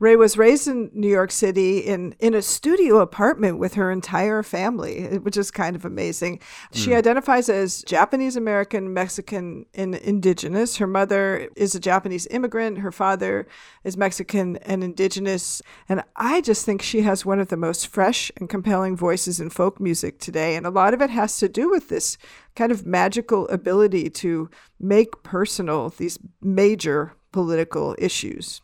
Raye 0.00 0.16
was 0.16 0.38
raised 0.38 0.66
in 0.66 0.90
New 0.94 1.10
York 1.10 1.30
City 1.30 1.78
in, 1.80 2.14
in 2.18 2.32
a 2.32 2.40
studio 2.40 3.00
apartment 3.00 3.58
with 3.58 3.74
her 3.74 3.90
entire 3.90 4.42
family, 4.42 5.18
which 5.18 5.36
is 5.36 5.50
kind 5.50 5.76
of 5.76 5.84
amazing. 5.84 6.40
She 6.72 6.90
Mm. 6.90 6.96
identifies 6.96 7.50
as 7.50 7.82
Japanese 7.82 8.34
American, 8.34 8.94
Mexican, 8.94 9.66
and 9.74 9.94
indigenous. 9.94 10.78
Her 10.78 10.86
mother 10.86 11.50
is 11.54 11.74
a 11.74 11.80
Japanese 11.80 12.26
immigrant. 12.30 12.78
Her 12.78 12.90
father 12.90 13.46
is 13.84 13.98
Mexican 13.98 14.56
and 14.62 14.82
indigenous. 14.82 15.60
And 15.86 16.02
I 16.16 16.40
just 16.40 16.64
think 16.64 16.80
she 16.80 17.02
has 17.02 17.26
one 17.26 17.38
of 17.38 17.48
the 17.48 17.58
most 17.58 17.86
fresh 17.86 18.32
and 18.38 18.48
compelling 18.48 18.96
voices 18.96 19.38
in 19.38 19.50
folk 19.50 19.78
music 19.78 20.18
today. 20.18 20.56
And 20.56 20.64
a 20.64 20.70
lot 20.70 20.94
of 20.94 21.02
it 21.02 21.10
has 21.10 21.36
to 21.38 21.48
do 21.48 21.68
with 21.68 21.90
this 21.90 22.16
kind 22.56 22.72
of 22.72 22.86
magical 22.86 23.46
ability 23.48 24.08
to 24.10 24.48
make 24.80 25.22
personal 25.22 25.90
these 25.90 26.18
major 26.40 27.12
political 27.32 27.94
issues. 27.98 28.62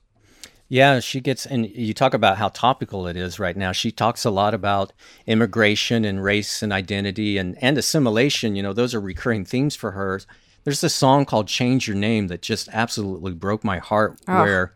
Yeah, 0.68 0.98
she 0.98 1.20
gets, 1.20 1.46
and 1.46 1.66
you 1.68 1.94
talk 1.94 2.12
about 2.12 2.38
how 2.38 2.48
topical 2.48 3.07
it 3.07 3.16
is 3.16 3.38
right 3.38 3.57
now. 3.57 3.70
She 3.72 3.92
talks 3.92 4.24
a 4.24 4.31
lot 4.31 4.52
about 4.52 4.92
immigration 5.26 6.05
and 6.05 6.22
race 6.22 6.61
and 6.62 6.72
identity 6.72 7.38
and, 7.38 7.57
and 7.62 7.79
assimilation. 7.79 8.57
You 8.57 8.62
know, 8.64 8.72
those 8.72 8.94
are 8.94 9.00
recurring 9.00 9.44
themes 9.44 9.76
for 9.76 9.92
her. 9.92 10.20
There's 10.64 10.83
a 10.83 10.88
song 10.88 11.24
called 11.24 11.46
Change 11.46 11.87
Your 11.87 11.96
Name 11.96 12.26
that 12.29 12.42
just 12.42 12.68
absolutely 12.72 13.33
broke 13.33 13.62
my 13.62 13.79
heart, 13.79 14.18
Ah. 14.26 14.42
where, 14.42 14.74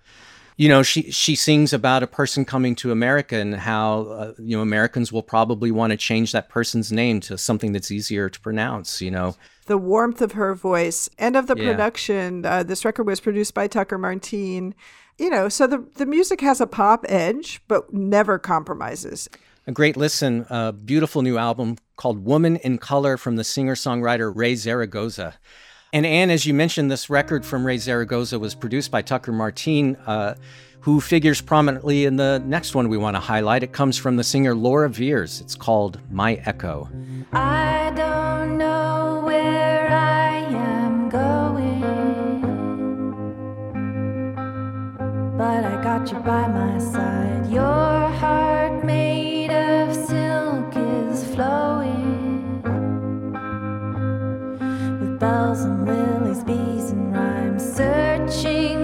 you 0.57 0.69
know, 0.69 0.85
she, 0.85 1.11
she 1.11 1.35
sings 1.35 1.73
about 1.73 2.05
a 2.05 2.07
person 2.07 2.45
coming 2.45 2.77
to 2.77 2.93
America 2.93 3.35
and 3.35 3.57
how, 3.57 4.03
uh, 4.03 4.33
you 4.39 4.57
know, 4.57 4.63
Americans 4.63 5.11
will 5.11 5.25
probably 5.25 5.73
want 5.73 5.91
to 5.91 5.97
change 5.97 6.31
that 6.31 6.49
person's 6.49 6.93
name 6.93 7.19
to 7.23 7.37
something 7.37 7.73
that's 7.73 7.91
easier 7.91 8.29
to 8.29 8.39
pronounce, 8.41 9.01
you 9.03 9.11
know. 9.11 9.35
the 9.67 9.79
warmth 9.79 10.21
of 10.21 10.33
her 10.33 10.53
voice 10.55 11.09
and 11.19 11.35
of 11.37 11.47
the 11.49 11.57
Yeah. 11.57 11.71
production. 11.73 12.45
Uh, 12.45 12.63
this 12.63 12.85
record 12.85 13.07
was 13.07 13.21
produced 13.21 13.55
by 13.55 13.67
Tucker 13.69 13.99
Martine. 13.99 14.75
You 15.21 15.29
know, 15.29 15.51
so 15.51 15.67
the, 15.67 15.85
the 15.97 16.07
music 16.07 16.41
has 16.41 16.63
a 16.63 16.67
pop 16.67 17.05
edge, 17.07 17.61
but 17.69 17.93
never 17.93 18.39
compromises. 18.39 19.29
A 19.67 19.73
great 19.73 19.95
listen, 19.95 20.47
a 20.49 20.73
beautiful 20.73 21.21
new 21.21 21.37
album 21.37 21.77
called 21.97 22.25
Woman 22.25 22.57
in 22.57 22.79
Color 22.79 23.19
from 23.19 23.37
the 23.37 23.45
singer 23.45 23.75
songwriter 23.75 24.35
Raye 24.35 24.55
Zaragoza. 24.55 25.35
And 25.93 26.07
Ann, 26.07 26.31
as 26.31 26.47
you 26.47 26.55
mentioned, 26.55 26.91
this 26.91 27.11
record 27.11 27.45
from 27.45 27.67
Raye 27.67 27.77
Zaragoza 27.77 28.39
was 28.39 28.55
produced 28.55 28.91
by 28.91 29.03
Tucker 29.03 29.31
Martine, 29.31 29.97
uh, 30.07 30.37
who 30.81 31.03
figures 31.03 31.43
prominently 31.43 32.07
in 32.07 32.17
the 32.17 32.43
next 32.47 32.75
one 32.75 32.89
we 32.89 32.97
want 32.97 33.15
to 33.15 33.21
highlight. 33.21 33.63
It 33.63 33.73
comes 33.73 33.99
from 33.99 34.17
the 34.17 34.25
singer 34.25 34.55
Laura 34.55 34.89
Veirs. 34.89 35.43
It's 35.43 35.55
called 35.55 36.01
My 36.11 36.37
Echo. 36.47 36.89
I 37.35 37.93
don't 37.95 38.57
know 38.57 39.20
but 45.41 45.65
I 45.65 45.83
got 45.83 46.13
you 46.13 46.19
by 46.19 46.47
my 46.49 46.79
side. 46.79 47.51
Your 47.51 47.99
heart 48.21 48.85
made 48.85 49.51
of 49.51 49.87
silk 49.95 50.71
is 50.77 51.25
flowing 51.35 52.61
with 55.01 55.19
bells 55.19 55.63
and 55.63 55.87
lilies, 55.87 56.45
bees 56.45 56.91
and 56.91 57.15
rhymes, 57.15 57.65
searching 57.79 58.80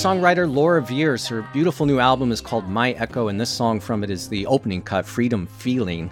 songwriter 0.00 0.50
Laura 0.50 0.80
Veirs. 0.80 1.28
Her 1.28 1.42
beautiful 1.52 1.84
new 1.84 1.98
album 1.98 2.32
is 2.32 2.40
called 2.40 2.66
My 2.66 2.92
Echo, 2.92 3.28
and 3.28 3.38
this 3.38 3.50
song 3.50 3.80
from 3.80 4.02
it 4.02 4.08
is 4.08 4.30
the 4.30 4.46
opening 4.46 4.80
cut, 4.80 5.04
Freedom 5.04 5.46
Feeling. 5.46 6.10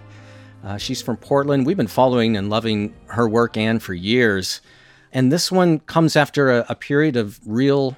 Uh, 0.63 0.77
she's 0.77 1.01
from 1.01 1.17
Portland. 1.17 1.65
We've 1.65 1.75
been 1.75 1.87
following 1.87 2.37
and 2.37 2.51
loving 2.51 2.95
her 3.07 3.27
work, 3.27 3.57
Ann, 3.57 3.79
for 3.79 3.95
years. 3.95 4.61
And 5.11 5.33
this 5.33 5.51
one 5.51 5.79
comes 5.79 6.17
after 6.17 6.51
a, 6.51 6.67
a 6.69 6.75
period 6.75 7.17
of 7.17 7.41
real, 7.47 7.97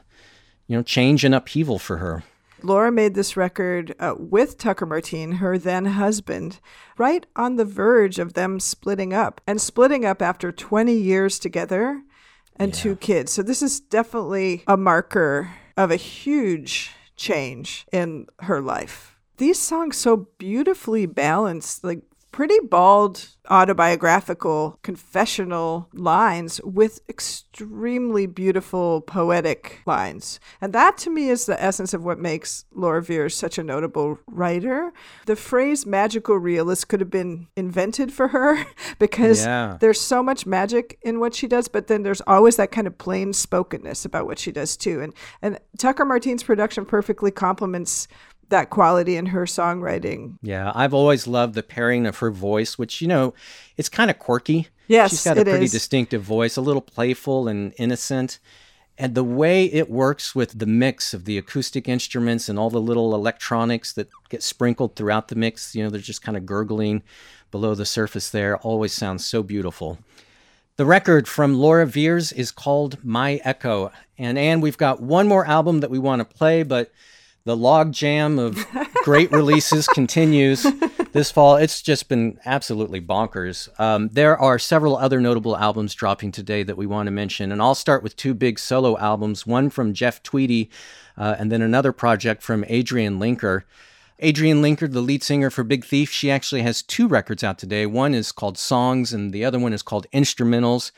you 0.69 0.77
know, 0.77 0.85
change 0.85 1.25
and 1.25 1.35
upheaval 1.35 1.81
for 1.81 1.97
her. 1.97 2.23
Laura 2.63 2.93
made 2.93 3.17
this 3.17 3.37
record 3.37 3.93
uh, 3.99 4.15
with 4.17 4.59
Tucker 4.59 4.87
Martine, 4.87 5.33
her 5.33 5.59
then 5.59 5.87
husband, 5.87 6.61
right 6.99 7.27
on 7.35 7.57
the 7.57 7.65
verge 7.65 8.21
of 8.21 8.35
them 8.35 8.61
splitting 8.61 9.13
up 9.13 9.41
and 9.45 9.61
splitting 9.61 10.05
up 10.05 10.23
after 10.23 10.53
20 10.53 10.95
years 10.95 11.41
together 11.41 12.01
and 12.55 12.73
two 12.73 12.95
kids. 12.95 13.33
So 13.33 13.43
this 13.43 13.61
is 13.61 13.81
definitely 13.81 14.63
a 14.69 14.77
marker 14.77 15.51
of 15.77 15.91
a 15.91 15.97
huge 15.97 16.93
change 17.17 17.87
in 17.93 18.27
her 18.41 18.61
life. 18.61 19.17
These 19.37 19.59
songs 19.59 19.97
so 19.97 20.29
beautifully 20.39 21.07
balanced, 21.07 21.85
like 21.85 22.03
pretty 22.33 22.59
bald 22.61 23.29
autobiographical 23.51 24.79
confessional 24.83 25.89
lines 25.93 26.61
with 26.63 27.01
extremely 27.09 28.27
beautiful 28.27 29.01
poetic 29.01 29.81
lines. 29.87 30.39
And 30.61 30.73
that 30.73 30.97
to 30.99 31.11
me 31.11 31.29
is 31.29 31.47
the 31.47 31.61
essence 31.61 31.93
of 31.93 32.05
what 32.05 32.19
makes 32.19 32.65
Laura 32.73 33.03
Veirs 33.03 33.33
such 33.33 33.59
a 33.59 33.65
notable 33.65 34.19
writer. 34.29 34.93
The 35.27 35.35
phrase 35.35 35.85
magical 35.87 36.37
realist 36.37 36.89
could 36.89 37.01
have 37.01 37.11
been 37.11 37.49
invented 37.57 38.13
for 38.13 38.29
her 38.29 38.65
because 38.99 39.45
Yeah. 39.45 39.77
there's 39.81 40.01
so 40.01 40.23
much 40.23 40.47
magic 40.47 40.99
in 41.03 41.19
what 41.19 41.35
she 41.35 41.49
does, 41.49 41.67
but 41.69 41.89
then 41.89 42.03
there's 42.05 42.23
always 42.27 42.57
that 42.57 42.71
kind 42.71 42.87
of 42.87 42.97
plain 42.99 43.33
spokenness 43.33 44.05
about 44.05 44.27
what 44.27 44.39
she 44.39 44.53
does 44.53 44.77
too. 44.77 45.01
And 45.01 45.13
and 45.43 45.59
Tucker 45.79 46.05
Martine's 46.05 46.43
production 46.43 46.85
perfectly 46.85 47.31
complements 47.31 48.07
that 48.51 48.71
quality 48.71 49.17
in 49.17 49.27
her 49.27 49.45
songwriting. 49.47 50.37
Yeah, 50.43 50.71
I've 50.75 50.95
always 50.95 51.27
loved 51.27 51.55
the 51.55 51.63
pairing 51.63 52.07
of 52.07 52.19
her 52.19 52.31
voice, 52.31 52.79
which, 52.79 53.01
you 53.01 53.09
know, 53.09 53.35
it's 53.77 53.89
kind 53.89 54.11
of 54.11 54.19
quirky. 54.19 54.69
Yes, 54.87 55.11
She's 55.11 55.25
got 55.25 55.39
a 55.39 55.45
pretty 55.45 55.65
is. 55.67 55.73
distinctive 55.73 56.23
voice, 56.23 56.57
a 56.57 56.61
little 56.61 56.83
playful 56.83 57.49
and 57.49 57.73
innocent. 57.79 58.39
And 58.99 59.15
the 59.15 59.25
way 59.25 59.65
it 59.65 59.89
works 59.89 60.35
with 60.35 60.59
the 60.59 60.67
mix 60.67 61.15
of 61.15 61.25
the 61.25 61.39
acoustic 61.39 61.89
instruments 61.89 62.49
and 62.49 62.59
all 62.59 62.69
the 62.69 62.81
little 62.81 63.15
electronics 63.15 63.93
that 63.95 64.11
get 64.29 64.43
sprinkled 64.43 64.95
throughout 64.95 65.29
the 65.29 65.37
mix, 65.37 65.75
you 65.75 65.83
know, 65.83 65.89
they're 65.89 66.01
just 66.01 66.23
kind 66.23 66.37
of 66.37 66.45
gurgling 66.45 67.03
below 67.51 67.75
the 67.75 67.87
surface 67.87 68.29
there, 68.31 68.59
always 68.59 68.93
sounds 68.93 69.25
so 69.25 69.43
beautiful. 69.43 69.99
The 70.77 70.85
record 70.87 71.29
from 71.29 71.55
Laura 71.55 71.87
Veirs 71.87 72.33
is 72.33 72.51
called 72.51 73.03
My 73.05 73.41
Echo. 73.45 73.93
And 74.19 74.39
Ann, 74.39 74.61
we've 74.61 74.79
got 74.79 75.01
one 75.03 75.29
more 75.29 75.47
album 75.47 75.81
that 75.81 75.91
we 75.91 75.99
want 75.99 76.21
to 76.21 76.37
play, 76.37 76.63
but 76.63 76.91
the 77.45 77.57
log 77.57 77.93
jam 77.93 78.39
of 78.39 78.67
great 79.05 79.31
releases 79.33 79.87
continues 79.89 80.67
this 81.13 81.31
fall. 81.31 81.57
It's 81.57 81.83
just 81.83 82.09
been 82.09 82.39
absolutely 82.45 83.01
bonkers. 83.01 83.69
Um, 83.81 84.09
there 84.09 84.39
are 84.39 84.59
several 84.59 84.97
other 84.97 85.21
notable 85.21 85.57
albums 85.57 85.95
dropping 85.95 86.33
today 86.33 86.63
that 86.63 86.77
we 86.77 86.87
want 86.87 87.07
to 87.07 87.11
mention, 87.11 87.51
and 87.51 87.61
I'll 87.63 87.75
start 87.75 88.03
with 88.03 88.17
two 88.17 88.35
big 88.35 88.59
solo 88.59 88.99
albums 88.99 89.47
one 89.47 89.71
from 89.71 89.95
Jeff 89.95 90.23
Tweedy, 90.23 90.71
uh, 91.17 91.37
and 91.39 91.51
then 91.51 91.63
another 91.63 91.93
project 91.93 92.43
from 92.43 92.65
Adrianne 92.65 93.19
Lenker. 93.19 93.63
Adrianne 94.23 94.61
Lenker, 94.61 94.91
the 94.91 95.01
lead 95.01 95.23
singer 95.23 95.49
for 95.49 95.65
Big 95.65 95.85
Thief, 95.85 96.11
she 96.11 96.31
actually 96.31 96.61
has 96.63 96.83
two 96.83 97.09
records 97.09 97.43
out 97.43 97.59
today. 97.59 97.87
One 97.87 98.15
is 98.15 98.33
called 98.33 98.59
Songs, 98.59 99.15
and 99.15 99.33
the 99.33 99.45
other 99.45 99.59
one 99.59 99.73
is 99.73 99.83
called 99.83 100.07
Instrumentals. 100.13 100.93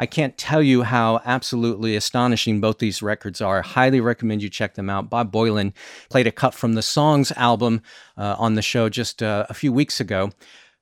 I 0.00 0.06
can't 0.06 0.38
tell 0.38 0.62
you 0.62 0.82
how 0.82 1.20
absolutely 1.26 1.94
astonishing 1.94 2.58
both 2.58 2.78
these 2.78 3.02
records 3.02 3.42
are. 3.42 3.58
I 3.58 3.66
Highly 3.66 4.00
recommend 4.00 4.42
you 4.42 4.48
check 4.48 4.72
them 4.72 4.88
out. 4.88 5.10
Bob 5.10 5.30
Boilen 5.30 5.74
played 6.08 6.26
a 6.26 6.32
cut 6.32 6.54
from 6.54 6.72
the 6.72 6.80
Songs 6.80 7.32
album 7.32 7.82
uh, 8.16 8.34
on 8.38 8.54
the 8.54 8.62
show 8.62 8.88
just 8.88 9.22
uh, 9.22 9.44
a 9.50 9.52
few 9.52 9.74
weeks 9.74 10.00
ago. 10.00 10.30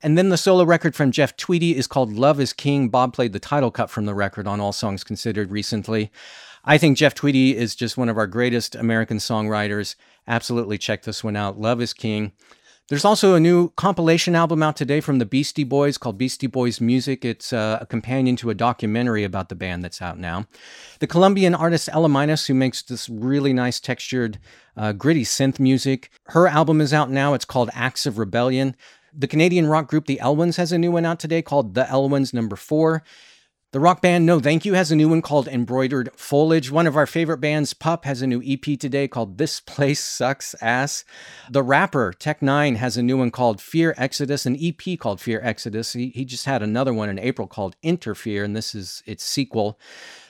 And 0.04 0.16
then 0.16 0.28
the 0.28 0.36
solo 0.36 0.62
record 0.62 0.94
from 0.94 1.10
Jeff 1.10 1.36
Tweedy 1.36 1.76
is 1.76 1.88
called 1.88 2.12
Love 2.12 2.38
is 2.38 2.52
King. 2.52 2.90
Bob 2.90 3.12
played 3.12 3.32
the 3.32 3.40
title 3.40 3.72
cut 3.72 3.90
from 3.90 4.06
the 4.06 4.14
record 4.14 4.46
on 4.46 4.60
All 4.60 4.72
Songs 4.72 5.02
Considered 5.02 5.50
recently. 5.50 6.12
I 6.64 6.78
think 6.78 6.96
Jeff 6.96 7.16
Tweedy 7.16 7.56
is 7.56 7.74
just 7.74 7.96
one 7.96 8.08
of 8.08 8.18
our 8.18 8.28
greatest 8.28 8.76
American 8.76 9.16
songwriters. 9.16 9.96
Absolutely 10.28 10.78
check 10.78 11.02
this 11.02 11.24
one 11.24 11.34
out. 11.34 11.58
Love 11.58 11.80
is 11.82 11.92
King. 11.92 12.30
There's 12.88 13.04
also 13.04 13.34
a 13.34 13.40
new 13.40 13.68
compilation 13.76 14.34
album 14.34 14.62
out 14.62 14.74
today 14.74 15.00
from 15.00 15.18
the 15.18 15.26
Beastie 15.26 15.62
Boys 15.62 15.98
called 15.98 16.16
Beastie 16.16 16.46
Boys 16.46 16.80
Music. 16.80 17.22
It's 17.22 17.52
uh, 17.52 17.76
a 17.82 17.84
companion 17.84 18.34
to 18.36 18.48
a 18.48 18.54
documentary 18.54 19.24
about 19.24 19.50
the 19.50 19.54
band 19.54 19.84
that's 19.84 20.00
out 20.00 20.18
now. 20.18 20.46
The 21.00 21.06
Colombian 21.06 21.54
artist 21.54 21.90
Ela 21.92 22.08
Minus, 22.08 22.46
who 22.46 22.54
makes 22.54 22.80
this 22.80 23.06
really 23.10 23.52
nice 23.52 23.78
textured, 23.78 24.38
uh, 24.74 24.92
gritty 24.92 25.24
synth 25.24 25.60
music, 25.60 26.10
her 26.28 26.46
album 26.46 26.80
is 26.80 26.94
out 26.94 27.10
now. 27.10 27.34
It's 27.34 27.44
called 27.44 27.68
Acts 27.74 28.06
of 28.06 28.16
Rebellion. 28.16 28.74
The 29.12 29.28
Canadian 29.28 29.66
rock 29.66 29.86
group 29.86 30.06
The 30.06 30.20
Elwins 30.20 30.56
has 30.56 30.72
a 30.72 30.78
new 30.78 30.90
one 30.90 31.04
out 31.04 31.20
today 31.20 31.42
called 31.42 31.74
The 31.74 31.86
Elwins 31.90 32.32
Number 32.32 32.56
Four. 32.56 33.02
The 33.70 33.80
rock 33.80 34.00
band 34.00 34.24
No 34.24 34.40
Thank 34.40 34.64
You 34.64 34.72
has 34.72 34.90
a 34.90 34.96
new 34.96 35.10
one 35.10 35.20
called 35.20 35.46
Embroidered 35.46 36.08
Foliage. 36.16 36.70
One 36.70 36.86
of 36.86 36.96
our 36.96 37.04
favorite 37.04 37.36
bands, 37.36 37.74
Pup, 37.74 38.06
has 38.06 38.22
a 38.22 38.26
new 38.26 38.42
EP 38.42 38.78
today 38.78 39.06
called 39.06 39.36
This 39.36 39.60
Place 39.60 40.02
Sucks 40.02 40.54
Ass. 40.62 41.04
The 41.50 41.62
rapper 41.62 42.14
Tech 42.14 42.40
N9ne 42.40 42.76
has 42.76 42.96
a 42.96 43.02
new 43.02 43.18
one 43.18 43.30
called 43.30 43.60
Fear 43.60 43.94
Exodus, 43.98 44.46
an 44.46 44.56
EP 44.58 44.98
called 44.98 45.20
Fear 45.20 45.42
Exodus. 45.42 45.92
He, 45.92 46.08
he 46.14 46.24
just 46.24 46.46
had 46.46 46.62
another 46.62 46.94
one 46.94 47.10
in 47.10 47.18
April 47.18 47.46
called 47.46 47.76
Interfere, 47.82 48.42
and 48.42 48.56
this 48.56 48.74
is 48.74 49.02
its 49.04 49.22
sequel. 49.22 49.78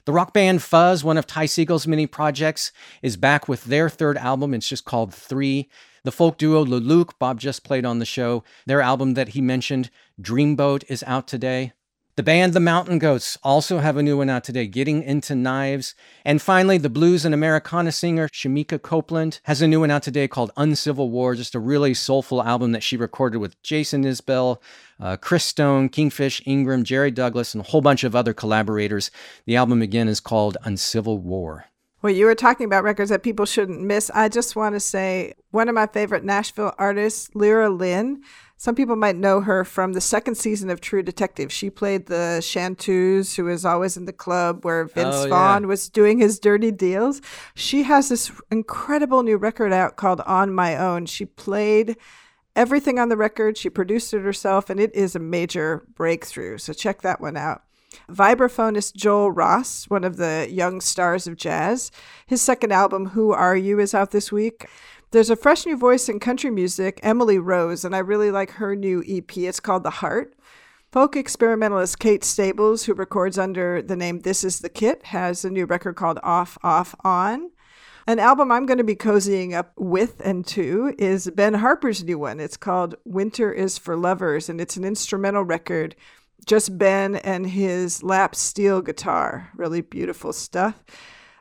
The 0.04 0.12
rock 0.12 0.34
band 0.34 0.60
Fuzz, 0.60 1.04
one 1.04 1.16
of 1.16 1.28
Ty 1.28 1.46
Segall's 1.46 1.86
many 1.86 2.08
projects, 2.08 2.72
is 3.02 3.16
back 3.16 3.46
with 3.46 3.66
their 3.66 3.88
third 3.88 4.18
album. 4.18 4.52
It's 4.52 4.68
just 4.68 4.84
called 4.84 5.14
Three. 5.14 5.70
The 6.02 6.10
folk 6.10 6.38
duo 6.38 6.64
Luluc, 6.64 7.12
Bob 7.20 7.38
just 7.38 7.62
played 7.62 7.84
on 7.84 8.00
the 8.00 8.04
show. 8.04 8.42
Their 8.66 8.80
album 8.80 9.14
that 9.14 9.28
he 9.28 9.40
mentioned, 9.40 9.90
Dreamboat, 10.20 10.82
is 10.88 11.04
out 11.06 11.28
today. 11.28 11.72
The 12.18 12.24
band 12.24 12.52
The 12.52 12.58
Mountain 12.58 12.98
Goats 12.98 13.38
also 13.44 13.78
have 13.78 13.96
a 13.96 14.02
new 14.02 14.16
one 14.16 14.28
out 14.28 14.42
today, 14.42 14.66
Getting 14.66 15.04
Into 15.04 15.36
Knives. 15.36 15.94
And 16.24 16.42
finally, 16.42 16.76
the 16.76 16.90
blues 16.90 17.24
and 17.24 17.32
Americana 17.32 17.92
singer 17.92 18.26
Shemekia 18.26 18.82
Copeland 18.82 19.38
has 19.44 19.62
a 19.62 19.68
new 19.68 19.78
one 19.78 19.92
out 19.92 20.02
today 20.02 20.26
called 20.26 20.50
Uncivil 20.56 21.10
War, 21.10 21.36
just 21.36 21.54
a 21.54 21.60
really 21.60 21.94
soulful 21.94 22.42
album 22.42 22.72
that 22.72 22.82
she 22.82 22.96
recorded 22.96 23.38
with 23.38 23.62
Jason 23.62 24.02
Isbell, 24.02 24.60
uh, 24.98 25.16
Christone, 25.16 25.92
Kingfish 25.92 26.42
Ingram, 26.44 26.82
Jerry 26.82 27.12
Douglas, 27.12 27.54
and 27.54 27.64
a 27.64 27.68
whole 27.68 27.82
bunch 27.82 28.02
of 28.02 28.16
other 28.16 28.34
collaborators. 28.34 29.12
The 29.44 29.54
album 29.54 29.80
again 29.80 30.08
is 30.08 30.18
called 30.18 30.56
Uncivil 30.64 31.18
War. 31.18 31.66
Well, 32.02 32.12
you 32.12 32.26
were 32.26 32.34
talking 32.34 32.66
about 32.66 32.82
records 32.82 33.10
that 33.10 33.22
people 33.22 33.46
shouldn't 33.46 33.80
miss. 33.80 34.10
I 34.12 34.28
just 34.28 34.56
want 34.56 34.74
to 34.74 34.80
say 34.80 35.34
one 35.52 35.68
of 35.68 35.76
my 35.76 35.86
favorite 35.86 36.24
Nashville 36.24 36.74
artists, 36.78 37.30
Lera 37.34 37.70
Lynn. 37.70 38.22
Some 38.60 38.74
people 38.74 38.96
might 38.96 39.14
know 39.14 39.40
her 39.42 39.64
from 39.64 39.92
the 39.92 40.00
second 40.00 40.34
season 40.34 40.68
of 40.68 40.80
True 40.80 41.00
Detective. 41.00 41.52
She 41.52 41.70
played 41.70 42.06
the 42.06 42.40
chanteuse 42.44 43.36
who 43.36 43.44
was 43.44 43.64
always 43.64 43.96
in 43.96 44.04
the 44.04 44.12
club 44.12 44.64
where 44.64 44.80
oh, 44.80 44.86
Vince 44.86 45.14
Oh, 45.14 45.22
yeah. 45.22 45.28
Vaughn 45.28 45.68
was 45.68 45.88
doing 45.88 46.18
his 46.18 46.40
dirty 46.40 46.72
deals. 46.72 47.22
She 47.54 47.84
has 47.84 48.08
this 48.08 48.32
incredible 48.50 49.22
new 49.22 49.36
record 49.36 49.72
out 49.72 49.94
called 49.94 50.20
On 50.22 50.52
My 50.52 50.76
Own. 50.76 51.06
She 51.06 51.24
played 51.24 51.96
everything 52.56 52.98
on 52.98 53.10
the 53.10 53.16
record, 53.16 53.56
she 53.56 53.70
produced 53.70 54.12
it 54.12 54.22
herself, 54.22 54.68
and 54.68 54.80
it 54.80 54.92
is 54.92 55.14
a 55.14 55.20
major 55.20 55.84
breakthrough. 55.94 56.58
So 56.58 56.72
check 56.72 57.02
that 57.02 57.20
one 57.20 57.36
out. 57.36 57.62
Vibraphonist 58.10 58.94
Joel 58.96 59.30
Ross, 59.30 59.84
one 59.84 60.02
of 60.02 60.16
the 60.16 60.48
young 60.50 60.80
stars 60.80 61.28
of 61.28 61.36
jazz. 61.36 61.92
His 62.26 62.42
second 62.42 62.72
album, 62.72 63.10
Who 63.10 63.30
Are 63.32 63.56
You, 63.56 63.78
is 63.78 63.94
out 63.94 64.10
this 64.10 64.32
week. 64.32 64.66
There's 65.10 65.30
a 65.30 65.36
fresh 65.36 65.64
new 65.64 65.78
voice 65.78 66.10
in 66.10 66.20
country 66.20 66.50
music, 66.50 67.00
Emily 67.02 67.38
Rose, 67.38 67.82
and 67.82 67.96
I 67.96 67.98
really 68.00 68.30
like 68.30 68.50
her 68.52 68.76
new 68.76 69.02
EP. 69.08 69.38
It's 69.38 69.58
called 69.58 69.82
The 69.82 69.88
Heart. 69.88 70.34
Folk 70.92 71.16
experimentalist 71.16 71.98
Kate 71.98 72.22
Stables, 72.22 72.84
who 72.84 72.92
records 72.92 73.38
under 73.38 73.80
the 73.80 73.96
name 73.96 74.20
This 74.20 74.44
Is 74.44 74.60
the 74.60 74.68
Kit, 74.68 75.06
has 75.06 75.46
a 75.46 75.50
new 75.50 75.64
record 75.64 75.96
called 75.96 76.18
Off, 76.22 76.58
Off, 76.62 76.94
On. 77.04 77.50
An 78.06 78.18
album 78.18 78.52
I'm 78.52 78.66
going 78.66 78.76
to 78.76 78.84
be 78.84 78.94
cozying 78.94 79.54
up 79.54 79.72
with 79.78 80.20
and 80.22 80.46
to 80.48 80.94
is 80.98 81.30
Ben 81.34 81.54
Harper's 81.54 82.04
new 82.04 82.18
one. 82.18 82.38
It's 82.38 82.58
called 82.58 82.94
Winter 83.06 83.50
is 83.50 83.78
for 83.78 83.96
Lovers, 83.96 84.50
and 84.50 84.60
it's 84.60 84.76
an 84.76 84.84
instrumental 84.84 85.42
record. 85.42 85.96
Just 86.44 86.76
Ben 86.76 87.16
and 87.16 87.46
his 87.46 88.02
lap 88.02 88.34
steel 88.34 88.82
guitar. 88.82 89.48
Really 89.56 89.80
beautiful 89.80 90.34
stuff. 90.34 90.84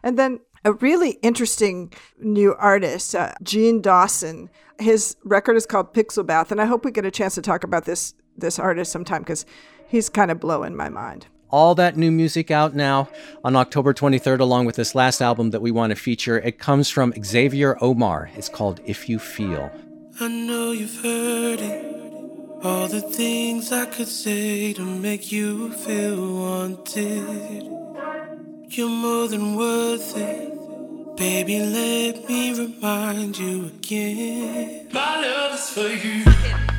And 0.04 0.18
then 0.18 0.40
a 0.68 0.74
really 0.74 1.12
interesting 1.22 1.94
new 2.20 2.54
artist, 2.56 3.16
uh, 3.16 3.32
Jean 3.42 3.82
Dawson. 3.82 4.50
His 4.80 5.16
record 5.24 5.56
is 5.56 5.66
called 5.66 5.94
Pixel 5.94 6.26
Bath, 6.26 6.52
and 6.52 6.60
I 6.60 6.66
hope 6.66 6.84
we 6.84 6.92
get 6.92 7.06
a 7.06 7.12
chance 7.12 7.36
to 7.36 7.42
talk 7.42 7.64
about 7.64 7.86
this 7.86 8.14
this 8.38 8.60
artist 8.60 8.92
sometime 8.92 9.22
because 9.22 9.46
he's 9.88 10.10
kind 10.10 10.30
of 10.30 10.40
blowing 10.42 10.76
my 10.76 10.90
mind. 10.90 11.26
all 11.50 11.74
that 11.76 11.96
new 11.96 12.12
music 12.12 12.52
out 12.52 12.76
now 12.76 13.08
on 13.46 13.56
October 13.56 13.94
23rd, 13.94 14.42
along 14.42 14.66
with 14.66 14.76
this 14.76 14.94
last 14.94 15.22
album 15.22 15.52
that 15.52 15.62
we 15.62 15.72
want 15.72 15.92
to 15.92 15.96
feature. 15.96 16.38
It 16.40 16.60
comes 16.60 16.90
from 16.90 17.14
Xavier 17.24 17.76
Omär. 17.82 18.30
It's 18.36 18.50
called 18.50 18.82
If 18.86 19.08
You 19.08 19.18
Feel. 19.20 19.72
I 20.20 20.28
know 20.28 20.72
you've 20.74 21.02
heard 21.02 21.62
it. 21.62 21.86
All 22.66 22.88
the 22.90 23.00
things 23.02 23.72
I 23.72 23.86
could 23.86 24.10
say 24.10 24.74
to 24.74 24.82
make 24.84 25.32
you 25.32 25.72
feel 25.72 26.20
wanted. 26.44 27.64
You're 28.70 28.90
more 28.90 29.30
than 29.30 29.56
worth 29.56 30.18
it. 30.18 31.16
Baby, 31.16 31.60
let 31.60 32.28
me 32.28 32.54
remind 32.54 33.38
you 33.38 33.68
again. 33.68 34.90
My 34.92 35.22
love 35.22 35.54
is 35.54 35.70
for 35.70 35.88
you. 35.88 36.77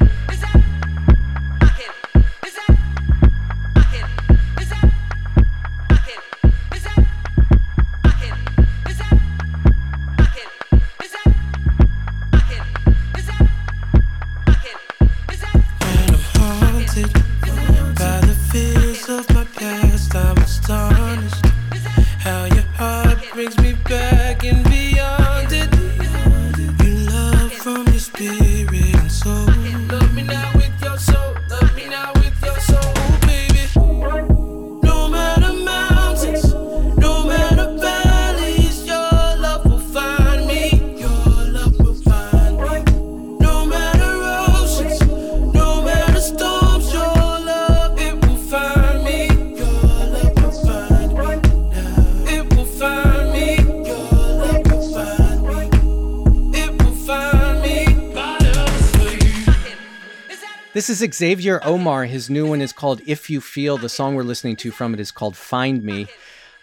Is 61.01 61.15
Xavier 61.15 61.61
Omär. 61.61 62.09
His 62.09 62.29
new 62.29 62.49
one 62.49 62.61
is 62.61 62.73
called 62.73 63.03
If 63.07 63.31
You 63.31 63.41
Feel. 63.41 63.79
The 63.79 63.89
song 63.89 64.17
we're 64.17 64.25
listening 64.25 64.57
to 64.57 64.73
from 64.73 64.95
it 64.95 65.01
is 65.01 65.13
called 65.13 65.37
Find 65.37 65.85
Me. 65.85 66.09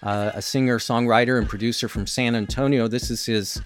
Uh, 0.03 0.31
a 0.33 0.41
singer, 0.41 0.77
songwriter, 0.77 1.37
and 1.37 1.47
producer 1.47 1.87
from 1.87 2.05
San 2.05 2.35
Antonio. 2.35 2.89
This 2.89 3.09
is 3.09 3.25
his 3.25 3.61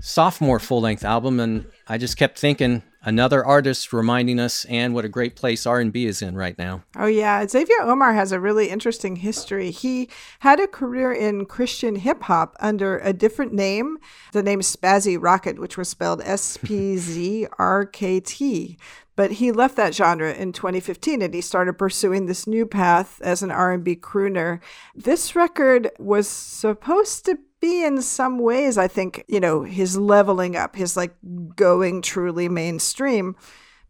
sophomore 0.00 0.58
full 0.58 0.82
length 0.82 1.04
album, 1.04 1.40
and 1.40 1.64
I 1.88 1.96
just 1.96 2.18
kept 2.18 2.38
thinking 2.38 2.82
another 3.02 3.42
artist 3.42 3.94
reminding 3.94 4.38
us 4.38 4.66
and 4.66 4.94
what 4.94 5.06
a 5.06 5.08
great 5.08 5.36
place 5.36 5.64
R&B 5.64 6.04
is 6.04 6.20
in 6.20 6.36
right 6.36 6.58
now. 6.58 6.82
Oh, 6.98 7.06
yeah. 7.06 7.46
Xavier 7.46 7.78
Omär 7.80 8.14
has 8.14 8.30
a 8.30 8.38
really 8.38 8.68
interesting 8.68 9.16
history. 9.16 9.70
He 9.70 10.10
had 10.40 10.60
a 10.60 10.66
career 10.66 11.12
in 11.12 11.46
Christian 11.46 11.96
hip 11.96 12.24
hop 12.24 12.56
under 12.60 12.98
a 12.98 13.14
different 13.14 13.54
name, 13.54 13.96
the 14.32 14.42
name 14.42 14.60
Spazzy 14.60 15.16
Rocket, 15.18 15.58
which 15.58 15.78
was 15.78 15.88
spelled 15.88 16.20
S 16.24 16.58
P 16.58 16.98
Z 16.98 17.46
R 17.58 17.86
K 17.86 18.20
T. 18.20 18.76
But 19.20 19.32
he 19.32 19.52
left 19.52 19.76
that 19.76 19.94
genre 19.94 20.32
in 20.32 20.54
2015 20.54 21.20
and 21.20 21.34
he 21.34 21.42
started 21.42 21.74
pursuing 21.74 22.24
this 22.24 22.46
new 22.46 22.64
path 22.64 23.20
as 23.20 23.42
an 23.42 23.50
R&B 23.50 23.96
crooner. 23.96 24.60
This 24.94 25.36
record 25.36 25.90
was 25.98 26.26
supposed 26.26 27.26
to 27.26 27.38
be 27.60 27.84
in 27.84 28.00
some 28.00 28.38
ways, 28.38 28.78
I 28.78 28.88
think, 28.88 29.22
you 29.28 29.38
know, 29.38 29.62
his 29.64 29.98
leveling 29.98 30.56
up, 30.56 30.74
his 30.74 30.96
like 30.96 31.14
going 31.54 32.00
truly 32.00 32.48
mainstream. 32.48 33.36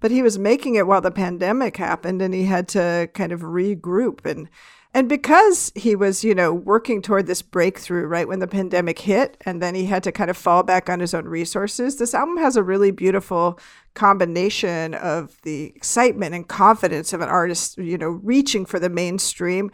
But 0.01 0.11
he 0.11 0.21
was 0.21 0.37
making 0.37 0.75
it 0.75 0.89
while 0.89 1.01
the 1.01 1.13
pandemic 1.13 1.77
happened 1.77 2.21
and 2.21 2.35
he 2.35 2.47
had 2.47 2.67
to 2.71 3.09
kind 3.15 3.31
of 3.31 3.43
regroup 3.43 4.27
and 4.27 4.49
and 4.93 5.09
because 5.09 5.71
he 5.77 5.95
was, 5.95 6.25
you 6.25 6.35
know, 6.35 6.53
working 6.53 7.01
toward 7.01 7.27
this 7.27 7.43
breakthrough 7.43 8.07
right 8.07 8.27
when 8.27 8.41
the 8.41 8.49
pandemic 8.49 8.99
hit 8.99 9.37
and 9.47 9.63
then 9.63 9.75
he 9.75 9.87
had 9.87 10.03
to 10.03 10.13
kind 10.13 10.31
of 10.31 10.37
fall 10.37 10.63
back 10.63 10.91
on 10.91 10.99
his 11.01 11.15
own 11.15 11.27
resources, 11.27 11.97
this 11.97 12.15
album 12.15 12.39
has 12.39 12.57
a 12.57 12.63
really 12.63 12.91
beautiful 12.91 13.59
combination 13.95 14.95
of 14.95 15.41
the 15.43 15.73
excitement 15.77 16.35
and 16.35 16.49
confidence 16.49 17.13
of 17.13 17.21
an 17.21 17.29
artist, 17.29 17.79
you 17.79 17.97
know, 17.97 18.09
reaching 18.09 18.67
for 18.67 18.81
the 18.81 18.91
mainstream 18.91 19.71